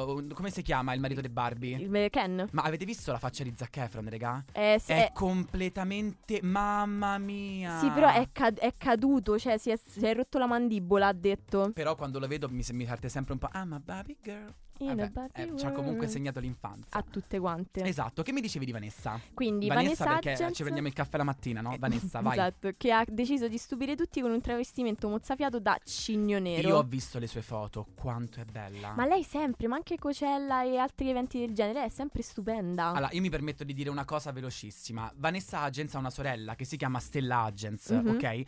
un- 0.06 0.30
come 0.34 0.50
si 0.50 0.62
chiama 0.62 0.92
il 0.94 1.00
marito 1.00 1.20
di 1.20 1.28
Barbie? 1.28 1.76
Il 1.78 2.08
Ken. 2.10 2.48
Ma 2.52 2.62
avete 2.62 2.84
visto 2.84 3.12
la 3.12 3.18
faccia 3.18 3.44
di 3.44 3.52
Zac 3.56 3.76
Efron, 3.76 4.08
raga? 4.08 4.44
Eh, 4.52 4.80
sì, 4.82 4.92
È 4.92 5.06
è- 5.08 5.12
completamente 5.12 6.40
mamma 6.42 7.18
mia. 7.18 7.78
sì, 7.78 7.90
però 7.90 8.08
è, 8.08 8.28
cad- 8.32 8.58
è 8.58 8.74
caduto, 8.76 9.38
cioè 9.38 9.58
si 9.58 9.70
è, 9.70 9.76
si 9.76 10.00
è 10.04 10.14
rotto 10.14 10.38
la 10.38 10.46
mandibola, 10.46 11.08
ha 11.08 11.12
detto. 11.12 11.70
Però 11.80 11.96
quando 11.96 12.18
lo 12.18 12.26
vedo 12.26 12.46
mi, 12.50 12.62
mi 12.72 12.84
parte 12.84 13.08
sempre 13.08 13.32
un 13.32 13.38
po'. 13.38 13.48
Ah, 13.50 13.64
ma 13.64 13.80
Barbie 13.80 14.18
girl. 14.22 14.52
In 14.80 14.90
a 14.90 14.94
Vabbè, 14.96 15.08
Barbie 15.10 15.54
eh, 15.54 15.56
ci 15.56 15.64
ha 15.64 15.70
comunque 15.72 16.08
segnato 16.08 16.38
l'infanzia. 16.38 16.98
A 16.98 17.02
tutte 17.02 17.38
quante. 17.38 17.82
Esatto, 17.84 18.22
che 18.22 18.32
mi 18.32 18.42
dicevi 18.42 18.66
di 18.66 18.72
Vanessa? 18.72 19.18
Quindi 19.32 19.66
Vanessa, 19.66 20.04
Vanessa, 20.04 20.04
perché 20.12 20.30
Hudgens- 20.32 20.56
ci 20.56 20.60
prendiamo 20.62 20.88
il 20.88 20.94
caffè 20.94 21.16
la 21.16 21.24
mattina, 21.24 21.62
no? 21.62 21.74
Vanessa, 21.78 22.20
vai. 22.20 22.32
Esatto, 22.32 22.70
che 22.76 22.92
ha 22.92 23.02
deciso 23.08 23.48
di 23.48 23.56
stupire 23.56 23.96
tutti 23.96 24.20
con 24.20 24.30
un 24.30 24.40
travestimento 24.42 25.08
mozzafiato 25.08 25.58
da 25.58 25.78
cigno 25.82 26.38
nero. 26.38 26.68
Io 26.68 26.76
ho 26.76 26.82
visto 26.82 27.18
le 27.18 27.26
sue 27.26 27.40
foto, 27.40 27.86
quanto 27.94 28.40
è 28.40 28.44
bella. 28.44 28.92
Ma 28.92 29.06
lei 29.06 29.22
sempre, 29.22 29.66
ma 29.66 29.76
anche 29.76 29.96
Cocella 29.98 30.62
e 30.64 30.76
altri 30.76 31.08
eventi 31.08 31.38
del 31.38 31.54
genere, 31.54 31.78
lei 31.78 31.88
è 31.88 31.90
sempre 31.90 32.20
stupenda. 32.20 32.88
Allora, 32.90 33.10
io 33.12 33.22
mi 33.22 33.30
permetto 33.30 33.64
di 33.64 33.72
dire 33.72 33.88
una 33.88 34.04
cosa 34.04 34.32
velocissima. 34.32 35.10
Vanessa 35.16 35.64
Hudgens 35.64 35.94
ha 35.94 35.98
una 35.98 36.10
sorella 36.10 36.54
che 36.56 36.66
si 36.66 36.76
chiama 36.76 36.98
Stella 37.00 37.44
Hudgens, 37.46 37.88
Mhm. 37.88 38.08
ok? 38.08 38.42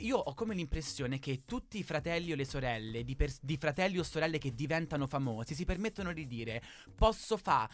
Io 0.00 0.16
ho 0.16 0.34
come 0.34 0.54
l'impressione 0.54 1.18
che 1.18 1.42
tutti 1.44 1.78
i 1.78 1.82
fratelli 1.82 2.32
o 2.32 2.36
le 2.36 2.44
sorelle, 2.44 3.04
di, 3.04 3.16
pers- 3.16 3.38
di 3.42 3.56
fratelli 3.56 3.98
o 3.98 4.02
sorelle 4.02 4.38
che 4.38 4.54
diventano 4.54 5.06
famosi, 5.06 5.54
si 5.54 5.64
permettono 5.64 6.12
di 6.12 6.26
dire 6.26 6.62
posso 6.94 7.36
fare 7.36 7.68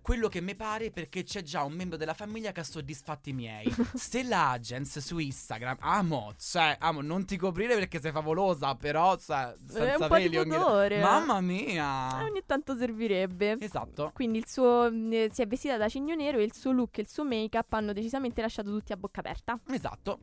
quello 0.00 0.28
che 0.28 0.40
mi 0.40 0.54
pare 0.54 0.90
perché 0.90 1.22
c'è 1.22 1.42
già 1.42 1.62
un 1.62 1.72
membro 1.72 1.96
della 1.96 2.14
famiglia 2.14 2.52
che 2.52 2.60
ha 2.60 2.64
soddisfatto 2.64 3.28
i 3.28 3.32
miei. 3.32 3.72
Stella 3.94 4.52
Hudgens 4.54 4.98
su 4.98 5.18
Instagram, 5.18 5.76
amo, 5.80 6.32
cioè, 6.38 6.76
amo, 6.80 7.00
non 7.00 7.24
ti 7.24 7.36
coprire 7.36 7.74
perché 7.74 8.00
sei 8.00 8.12
favolosa, 8.12 8.74
però, 8.74 9.16
cioè, 9.16 9.54
senza 9.66 10.04
un 10.04 10.08
po' 10.08 10.16
di 10.16 10.28
veli 10.28 10.36
ogni-. 10.38 11.00
Mamma 11.00 11.38
Eh, 11.38 11.42
mia! 11.42 12.22
ogni 12.24 12.42
tanto 12.46 12.76
servirebbe. 12.76 13.56
Esatto. 13.60 14.10
Quindi 14.14 14.38
il 14.38 14.46
suo 14.46 14.90
mh, 14.90 15.12
eh, 15.12 15.30
si 15.32 15.42
è 15.42 15.46
vestita 15.46 15.76
da 15.76 15.88
cigno 15.88 16.14
nero 16.14 16.38
e 16.38 16.44
il 16.44 16.54
suo 16.54 16.72
look 16.72 16.98
e 16.98 17.02
il 17.02 17.08
suo 17.08 17.24
make-up 17.24 17.72
hanno 17.72 17.92
decisamente 17.92 18.40
lasciato 18.40 18.70
tutti 18.70 18.92
a 18.92 18.96
bocca 18.96 19.20
aperta. 19.20 19.58
Esatto. 19.70 20.20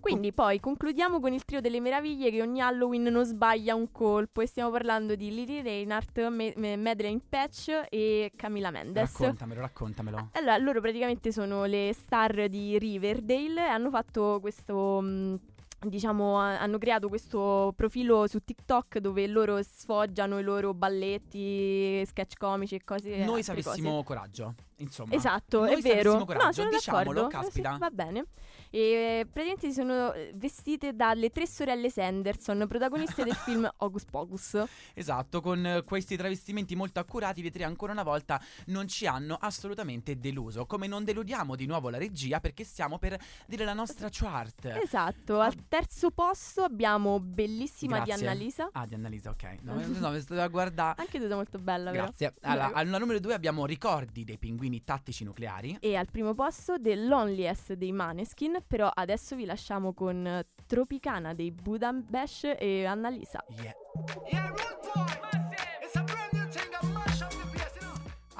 Quindi 0.00 0.32
poi 0.32 0.58
concludiamo 0.60 1.20
con 1.20 1.32
il 1.32 1.44
trio 1.44 1.60
delle 1.60 1.80
meraviglie 1.80 2.30
che 2.30 2.40
ogni 2.42 2.60
Halloween 2.60 3.04
non 3.04 3.24
sbaglia 3.24 3.74
un 3.74 3.92
colpo 3.92 4.40
e 4.40 4.46
stiamo 4.46 4.70
parlando 4.70 5.14
di 5.14 5.32
Lily 5.34 5.62
Reinhardt, 5.62 6.26
Me- 6.28 6.52
Me- 6.56 6.76
Madeleine 6.76 7.20
Patch 7.28 7.82
e 7.88 8.32
Camila 8.34 8.70
Mendes. 8.70 9.12
Raccontamelo, 9.18 9.60
raccontamelo. 9.60 10.28
Allora, 10.32 10.56
loro 10.56 10.80
praticamente 10.80 11.30
sono 11.32 11.64
le 11.66 11.92
star 11.94 12.48
di 12.48 12.78
Riverdale 12.78 13.66
e 13.66 13.68
hanno 13.68 13.90
fatto 13.90 14.38
questo. 14.40 15.00
mh, 15.00 15.38
Diciamo, 15.82 16.38
ha- 16.38 16.60
hanno 16.60 16.76
creato 16.76 17.08
questo 17.08 17.72
profilo 17.74 18.26
su 18.26 18.40
TikTok 18.44 18.98
dove 18.98 19.26
loro 19.26 19.62
sfoggiano 19.62 20.38
i 20.38 20.42
loro 20.42 20.74
balletti, 20.74 22.04
sketch 22.04 22.36
comici 22.36 22.74
e 22.74 22.84
cose. 22.84 23.24
Noi 23.24 23.42
se 23.42 23.54
cose. 23.54 23.68
avessimo 23.70 24.02
coraggio, 24.02 24.54
insomma. 24.76 25.14
Esatto, 25.14 25.60
Noi 25.60 25.72
è 25.72 25.80
se 25.80 25.94
vero. 25.94 26.10
avessimo 26.10 26.24
coraggio, 26.26 26.44
no, 26.46 26.52
sono 26.52 26.68
diciamolo, 26.70 27.12
d'accordo. 27.14 27.28
Eh, 27.28 27.40
caspita. 27.40 27.72
sì, 27.72 27.78
va 27.78 27.90
bene. 27.90 28.24
E 28.70 29.26
praticamente 29.30 29.68
si 29.68 29.72
sono 29.72 30.12
eh, 30.12 30.32
vestite 30.34 30.94
dalle 30.94 31.30
tre 31.30 31.46
sorelle 31.46 31.90
Sanderson, 31.90 32.66
protagoniste 32.68 33.24
del 33.24 33.34
film 33.44 33.68
Hocus 33.78 34.04
Pocus. 34.04 34.62
Esatto, 34.94 35.40
con 35.40 35.66
eh, 35.66 35.82
questi 35.82 36.16
travestimenti 36.16 36.76
molto 36.76 37.00
accurati, 37.00 37.42
le 37.42 37.50
tre 37.50 37.64
ancora 37.64 37.92
una 37.92 38.04
volta 38.04 38.40
non 38.66 38.86
ci 38.86 39.06
hanno 39.06 39.36
assolutamente 39.40 40.18
deluso. 40.18 40.66
Come 40.66 40.86
non 40.86 41.04
deludiamo 41.04 41.56
di 41.56 41.66
nuovo 41.66 41.90
la 41.90 41.98
regia 41.98 42.40
perché 42.40 42.62
stiamo 42.64 42.98
per 42.98 43.18
dire 43.46 43.64
la 43.64 43.74
nostra 43.74 44.08
chart. 44.10 44.66
Esatto, 44.66 45.40
al 45.40 45.66
terzo 45.66 46.10
posto 46.10 46.62
abbiamo 46.62 47.18
bellissima 47.18 47.96
Grazie. 47.96 48.14
di 48.14 48.20
Annalisa. 48.20 48.68
Ah, 48.72 48.86
di 48.86 48.94
Annalisa, 48.94 49.30
ok. 49.30 49.58
No, 49.62 49.74
no, 49.98 50.10
mi 50.10 50.20
sto 50.20 50.40
a 50.40 50.48
guardare. 50.48 51.00
Anche 51.00 51.18
tu 51.18 51.26
sei 51.26 51.34
molto 51.34 51.58
bella, 51.58 51.90
vero? 51.90 52.04
Grazie. 52.04 52.34
Allora, 52.42 52.72
al 52.72 52.86
numero 52.86 53.18
due 53.18 53.34
abbiamo 53.34 53.66
ricordi 53.66 54.24
dei 54.24 54.38
pinguini 54.38 54.84
tattici 54.84 55.24
nucleari. 55.24 55.78
E 55.80 55.96
al 55.96 56.08
primo 56.10 56.34
posto 56.34 56.80
The 56.80 56.94
Loneliest 56.94 57.72
dei 57.72 57.92
Maneskin, 57.92 58.59
però 58.66 58.90
adesso 58.92 59.36
vi 59.36 59.44
lasciamo 59.44 59.92
con 59.92 60.44
Tropicana 60.66 61.34
dei 61.34 61.50
Budan 61.50 62.04
Bash 62.08 62.54
e 62.58 62.84
Annalisa. 62.84 63.44
Yeah. 63.62 64.69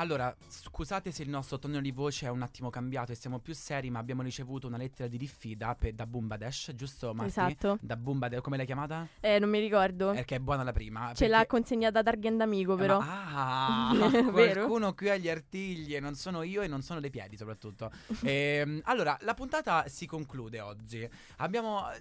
Allora, 0.01 0.35
scusate 0.49 1.13
se 1.13 1.23
il 1.23 1.29
nostro 1.29 1.59
tono 1.59 1.79
di 1.79 1.91
voce 1.91 2.25
è 2.25 2.31
un 2.31 2.41
attimo 2.41 2.71
cambiato 2.71 3.13
e 3.13 3.15
siamo 3.15 3.39
più 3.39 3.53
seri, 3.55 3.91
ma 3.91 3.99
abbiamo 3.99 4.23
ricevuto 4.23 4.67
una 4.67 4.79
lettera 4.79 5.07
di 5.11 5.19
diffida 5.19 5.75
per- 5.75 5.93
da 5.93 6.07
Bumbadesh, 6.07 6.73
giusto 6.75 7.13
Marti? 7.13 7.29
Esatto. 7.29 7.77
Da 7.83 7.99
Bumbadesh, 7.99 8.41
come 8.41 8.57
l'hai 8.57 8.65
chiamata? 8.65 9.07
Eh, 9.21 9.39
non 9.39 9.51
mi 9.51 9.61
ricordo. 9.61 10.13
Perché 10.13 10.37
è 10.37 10.39
buona 10.39 10.63
la 10.63 10.73
prima. 10.73 11.09
Ce 11.09 11.27
perché- 11.27 11.29
l'ha 11.29 11.45
consegnata 11.47 12.01
Dargen 12.01 12.41
Amico, 12.41 12.75
Eh, 12.75 12.79
però. 12.79 12.99
ma- 12.99 13.89
ah, 13.91 13.91
qualcuno 14.33 14.95
qui 14.95 15.11
ha 15.11 15.17
gli 15.19 15.29
artigli 15.29 15.95
e 15.95 16.01
non 16.01 16.15
sono 16.15 16.41
io 16.45 16.63
e 16.63 16.67
non 16.67 16.81
sono 16.81 16.99
dei 16.99 17.11
piedi 17.11 17.37
soprattutto. 17.37 17.91
Ehm, 18.23 18.81
allora, 18.85 19.19
la 19.21 19.35
puntata 19.35 19.87
si 19.89 20.07
conclude 20.07 20.61
oggi. 20.61 21.07
Abbiamo 21.39 21.93
eh, 21.93 22.01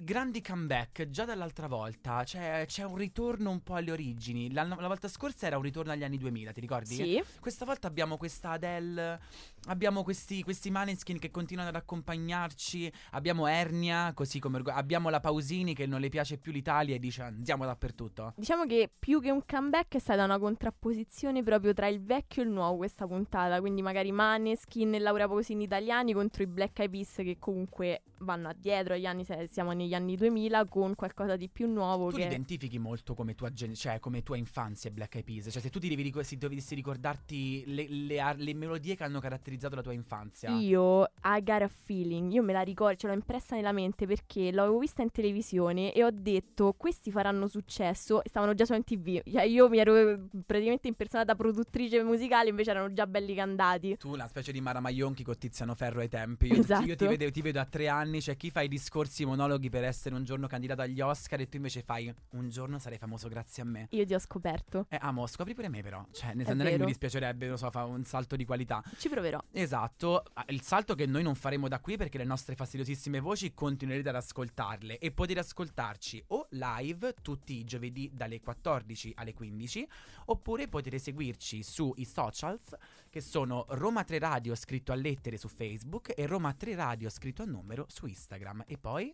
grandi 0.00 0.40
comeback 0.40 1.08
già 1.08 1.24
dall'altra 1.24 1.66
volta. 1.66 2.22
C'è, 2.24 2.64
c'è 2.66 2.84
un 2.84 2.96
ritorno 2.96 3.50
un 3.50 3.62
po' 3.62 3.74
alle 3.74 3.90
origini. 3.90 4.52
La, 4.52 4.62
la 4.62 4.86
volta 4.86 5.08
scorsa 5.08 5.46
era 5.46 5.56
un 5.56 5.62
ritorno 5.62 5.92
agli 5.92 6.04
anni 6.04 6.18
2000, 6.18 6.52
ti 6.52 6.60
ricordi? 6.60 6.94
Sì. 6.94 7.22
Questa 7.40 7.64
volta 7.64 7.88
abbiamo 7.88 8.16
questa 8.16 8.50
Adele, 8.50 9.20
abbiamo 9.66 10.02
questi, 10.02 10.42
questi 10.42 10.70
Maneskin 10.70 11.18
che 11.18 11.30
continuano 11.30 11.70
ad 11.70 11.76
accompagnarci, 11.76 12.92
abbiamo 13.12 13.46
Ernia, 13.46 14.12
così 14.14 14.38
come 14.38 14.62
abbiamo 14.66 15.08
la 15.10 15.20
Pausini 15.20 15.74
che 15.74 15.86
non 15.86 16.00
le 16.00 16.08
piace 16.08 16.38
più 16.38 16.52
l'Italia 16.52 16.94
e 16.94 16.98
dice 16.98 17.22
andiamo 17.22 17.64
dappertutto. 17.64 18.34
Diciamo 18.36 18.66
che 18.66 18.90
più 18.98 19.20
che 19.20 19.30
un 19.30 19.42
comeback 19.44 19.96
è 19.96 19.98
stata 19.98 20.24
una 20.24 20.38
contrapposizione 20.38 21.42
proprio 21.42 21.74
tra 21.74 21.88
il 21.88 22.02
vecchio 22.02 22.42
e 22.42 22.46
il 22.46 22.50
nuovo 22.50 22.76
questa 22.78 23.06
puntata, 23.06 23.60
quindi 23.60 23.82
magari 23.82 24.12
Maneskin 24.12 24.94
e 24.94 24.98
Laura 24.98 25.26
Pausini 25.26 25.64
italiani 25.64 26.12
contro 26.12 26.42
i 26.42 26.46
Black 26.46 26.78
Eyed 26.78 26.90
Peas 26.90 27.14
che 27.16 27.36
comunque 27.38 28.02
vanno 28.18 28.48
addietro 28.48 28.94
agli 28.94 29.06
anni, 29.06 29.24
siamo 29.48 29.72
negli 29.72 29.87
negli 29.88 29.94
anni 29.94 30.16
2000 30.16 30.66
con 30.66 30.94
qualcosa 30.94 31.36
di 31.36 31.48
più 31.48 31.66
nuovo 31.66 32.10
Tu 32.10 32.16
che... 32.16 32.22
li 32.22 32.26
identifichi 32.28 32.78
molto 32.78 33.14
come 33.14 33.34
tua, 33.34 33.50
gen- 33.50 33.74
cioè, 33.74 33.98
come 33.98 34.22
tua 34.22 34.36
infanzia 34.36 34.90
Black 34.90 35.14
Eyed 35.14 35.26
Peas. 35.26 35.52
Cioè, 35.52 35.62
se 35.62 35.70
tu 35.70 35.78
ti 35.78 35.88
devi 35.88 36.02
ric- 36.02 36.34
dovessi 36.36 36.74
ricordarti 36.74 37.64
le, 37.66 37.88
le 37.88 38.20
ar- 38.20 38.38
le 38.38 38.54
melodie 38.54 38.94
che 38.94 39.04
hanno 39.04 39.20
caratterizzato 39.20 39.74
la 39.74 39.82
tua 39.82 39.92
infanzia. 39.92 40.50
Io, 40.50 41.04
I 41.24 41.42
got 41.42 41.62
a 41.62 41.68
feeling, 41.68 42.32
io 42.32 42.42
me 42.42 42.52
la 42.52 42.60
ricordo, 42.60 42.98
ce 42.98 43.06
l'ho 43.06 43.14
impressa 43.14 43.56
nella 43.56 43.72
mente 43.72 44.06
perché 44.06 44.52
l'avevo 44.52 44.78
vista 44.78 45.02
in 45.02 45.10
televisione 45.10 45.92
e 45.92 46.04
ho 46.04 46.10
detto 46.12 46.74
questi 46.76 47.10
faranno 47.10 47.46
successo 47.46 48.22
e 48.22 48.28
stavano 48.28 48.54
già 48.54 48.64
su 48.66 48.74
MTV. 48.74 49.22
Cioè 49.30 49.42
io 49.42 49.68
mi 49.68 49.78
ero 49.78 49.96
eh, 49.96 50.18
praticamente 50.44 50.88
impersonata 50.88 51.34
produttrice 51.34 52.02
musicale, 52.02 52.50
invece 52.50 52.70
erano 52.70 52.92
già 52.92 53.06
belli 53.06 53.34
cantati. 53.34 53.96
Tu 53.96 54.10
una 54.12 54.26
specie 54.26 54.52
di 54.52 54.60
Mara 54.60 54.80
Maionchi 54.80 55.22
con 55.22 55.36
Tiziano 55.38 55.74
Ferro 55.74 56.00
ai 56.00 56.08
tempi. 56.08 56.46
Io, 56.46 56.60
Esatto. 56.60 56.84
io 56.84 56.96
ti, 56.96 57.06
vedo, 57.06 57.30
ti 57.30 57.40
vedo 57.40 57.60
a 57.60 57.64
tre 57.64 57.88
anni, 57.88 58.20
c'è 58.20 58.36
chi 58.36 58.50
fa 58.50 58.60
i 58.62 58.68
discorsi, 58.68 59.24
monologhi 59.24 59.70
per 59.70 59.77
essere 59.84 60.14
un 60.14 60.24
giorno 60.24 60.46
candidato 60.46 60.82
agli 60.82 61.00
Oscar 61.00 61.40
e 61.40 61.48
tu 61.48 61.56
invece 61.56 61.82
fai 61.82 62.12
un 62.30 62.48
giorno 62.48 62.78
sarei 62.78 62.98
famoso 62.98 63.28
grazie 63.28 63.62
a 63.62 63.66
me. 63.66 63.86
Io 63.90 64.04
ti 64.04 64.14
ho 64.14 64.18
scoperto. 64.18 64.86
Eh, 64.88 64.98
amo, 65.00 65.26
scopri 65.26 65.54
pure 65.54 65.68
me 65.68 65.82
però. 65.82 66.04
Cioè, 66.10 66.34
nel 66.34 66.46
senso, 66.46 66.64
che 66.64 66.78
mi 66.78 66.86
dispiacerebbe, 66.86 67.46
non 67.46 67.58
so, 67.58 67.70
fa 67.70 67.84
un 67.84 68.04
salto 68.04 68.36
di 68.36 68.44
qualità. 68.44 68.82
Ci 68.96 69.08
proverò. 69.08 69.40
Esatto, 69.52 70.22
Ah, 70.34 70.44
il 70.48 70.62
salto 70.62 70.94
che 70.94 71.06
noi 71.06 71.22
non 71.22 71.34
faremo 71.34 71.68
da 71.68 71.80
qui 71.80 71.96
perché 71.96 72.18
le 72.18 72.24
nostre 72.24 72.54
fastidiosissime 72.54 73.20
voci 73.20 73.52
continuerete 73.54 74.08
ad 74.08 74.16
ascoltarle 74.16 74.98
e 74.98 75.10
potete 75.10 75.40
ascoltarci 75.40 76.22
o 76.28 76.46
live 76.50 77.14
tutti 77.22 77.54
i 77.54 77.64
giovedì 77.64 78.10
dalle 78.12 78.40
14 78.40 79.12
alle 79.16 79.34
15 79.34 79.88
oppure 80.26 80.68
potete 80.68 80.98
seguirci 80.98 81.62
sui 81.62 82.04
socials 82.04 82.74
che 83.10 83.20
sono 83.20 83.64
Roma 83.70 84.04
3 84.04 84.18
Radio 84.18 84.54
scritto 84.54 84.92
a 84.92 84.94
lettere 84.94 85.36
su 85.36 85.48
Facebook 85.48 86.12
e 86.14 86.26
Roma 86.26 86.52
3 86.52 86.74
Radio 86.74 87.08
scritto 87.08 87.42
a 87.42 87.46
numero 87.46 87.86
su 87.88 88.06
Instagram 88.06 88.64
e 88.66 88.78
poi 88.78 89.12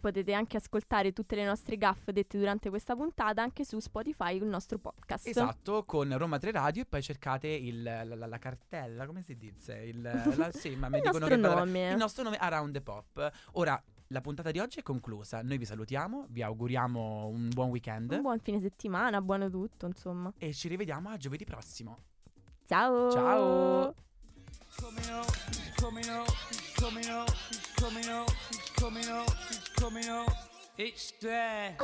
potete 0.00 0.32
anche 0.32 0.56
ascoltare 0.56 1.12
tutte 1.12 1.34
le 1.36 1.44
nostre 1.44 1.76
gaffe 1.76 2.12
dette 2.12 2.38
durante 2.38 2.68
questa 2.68 2.94
puntata 2.94 3.42
anche 3.42 3.64
su 3.64 3.78
Spotify, 3.78 4.36
il 4.36 4.44
nostro 4.44 4.78
podcast. 4.78 5.26
esatto 5.26 5.84
con 5.84 6.16
Roma 6.18 6.38
3 6.38 6.50
Radio 6.52 6.82
e 6.82 6.86
poi 6.86 7.02
cercate 7.02 7.48
il, 7.48 7.82
la, 7.82 8.04
la- 8.04 8.26
la 8.26 8.38
cartella 8.38 9.06
come 9.06 9.22
si 9.22 9.36
dice 9.36 9.74
il, 9.76 10.00
la- 10.00 10.50
sì 10.52 10.76
ma 10.76 10.88
mi 10.88 10.96
Il 10.98 11.02
dicono 11.02 11.26
nostro 11.26 11.36
che 11.36 11.36
nome. 11.56 11.90
il 11.90 11.96
nostro 11.96 12.22
nome 12.22 12.36
Around 12.36 12.72
the 12.72 12.80
Pop 12.80 13.30
ora 13.52 13.82
la 14.08 14.20
puntata 14.22 14.50
di 14.50 14.58
oggi 14.58 14.78
è 14.78 14.82
conclusa 14.82 15.42
noi 15.42 15.58
vi 15.58 15.64
salutiamo 15.66 16.26
vi 16.28 16.42
auguriamo 16.42 17.26
un 17.26 17.48
buon 17.50 17.68
weekend 17.70 18.12
Un 18.12 18.22
buon 18.22 18.38
fine 18.40 18.58
settimana, 18.60 19.20
buono 19.20 19.50
tutto, 19.50 19.86
insomma. 19.86 20.32
e 20.38 20.52
ci 20.54 20.68
rivediamo 20.68 21.10
a 21.10 21.16
giovedì 21.16 21.44
prossimo 21.44 21.98
Ciao! 22.66 23.10
Ciao. 23.10 23.94
coming 24.76 25.04
he's 25.48 25.74
coming 25.76 26.04
he's 26.04 26.72
coming 26.74 27.04
he's 27.04 27.72
coming 27.74 28.04
he's 28.50 28.72
coming 28.76 29.04
he's 29.04 29.67
coming 29.78 30.08
up. 30.08 30.32
It's 30.76 31.12
there. 31.20 31.76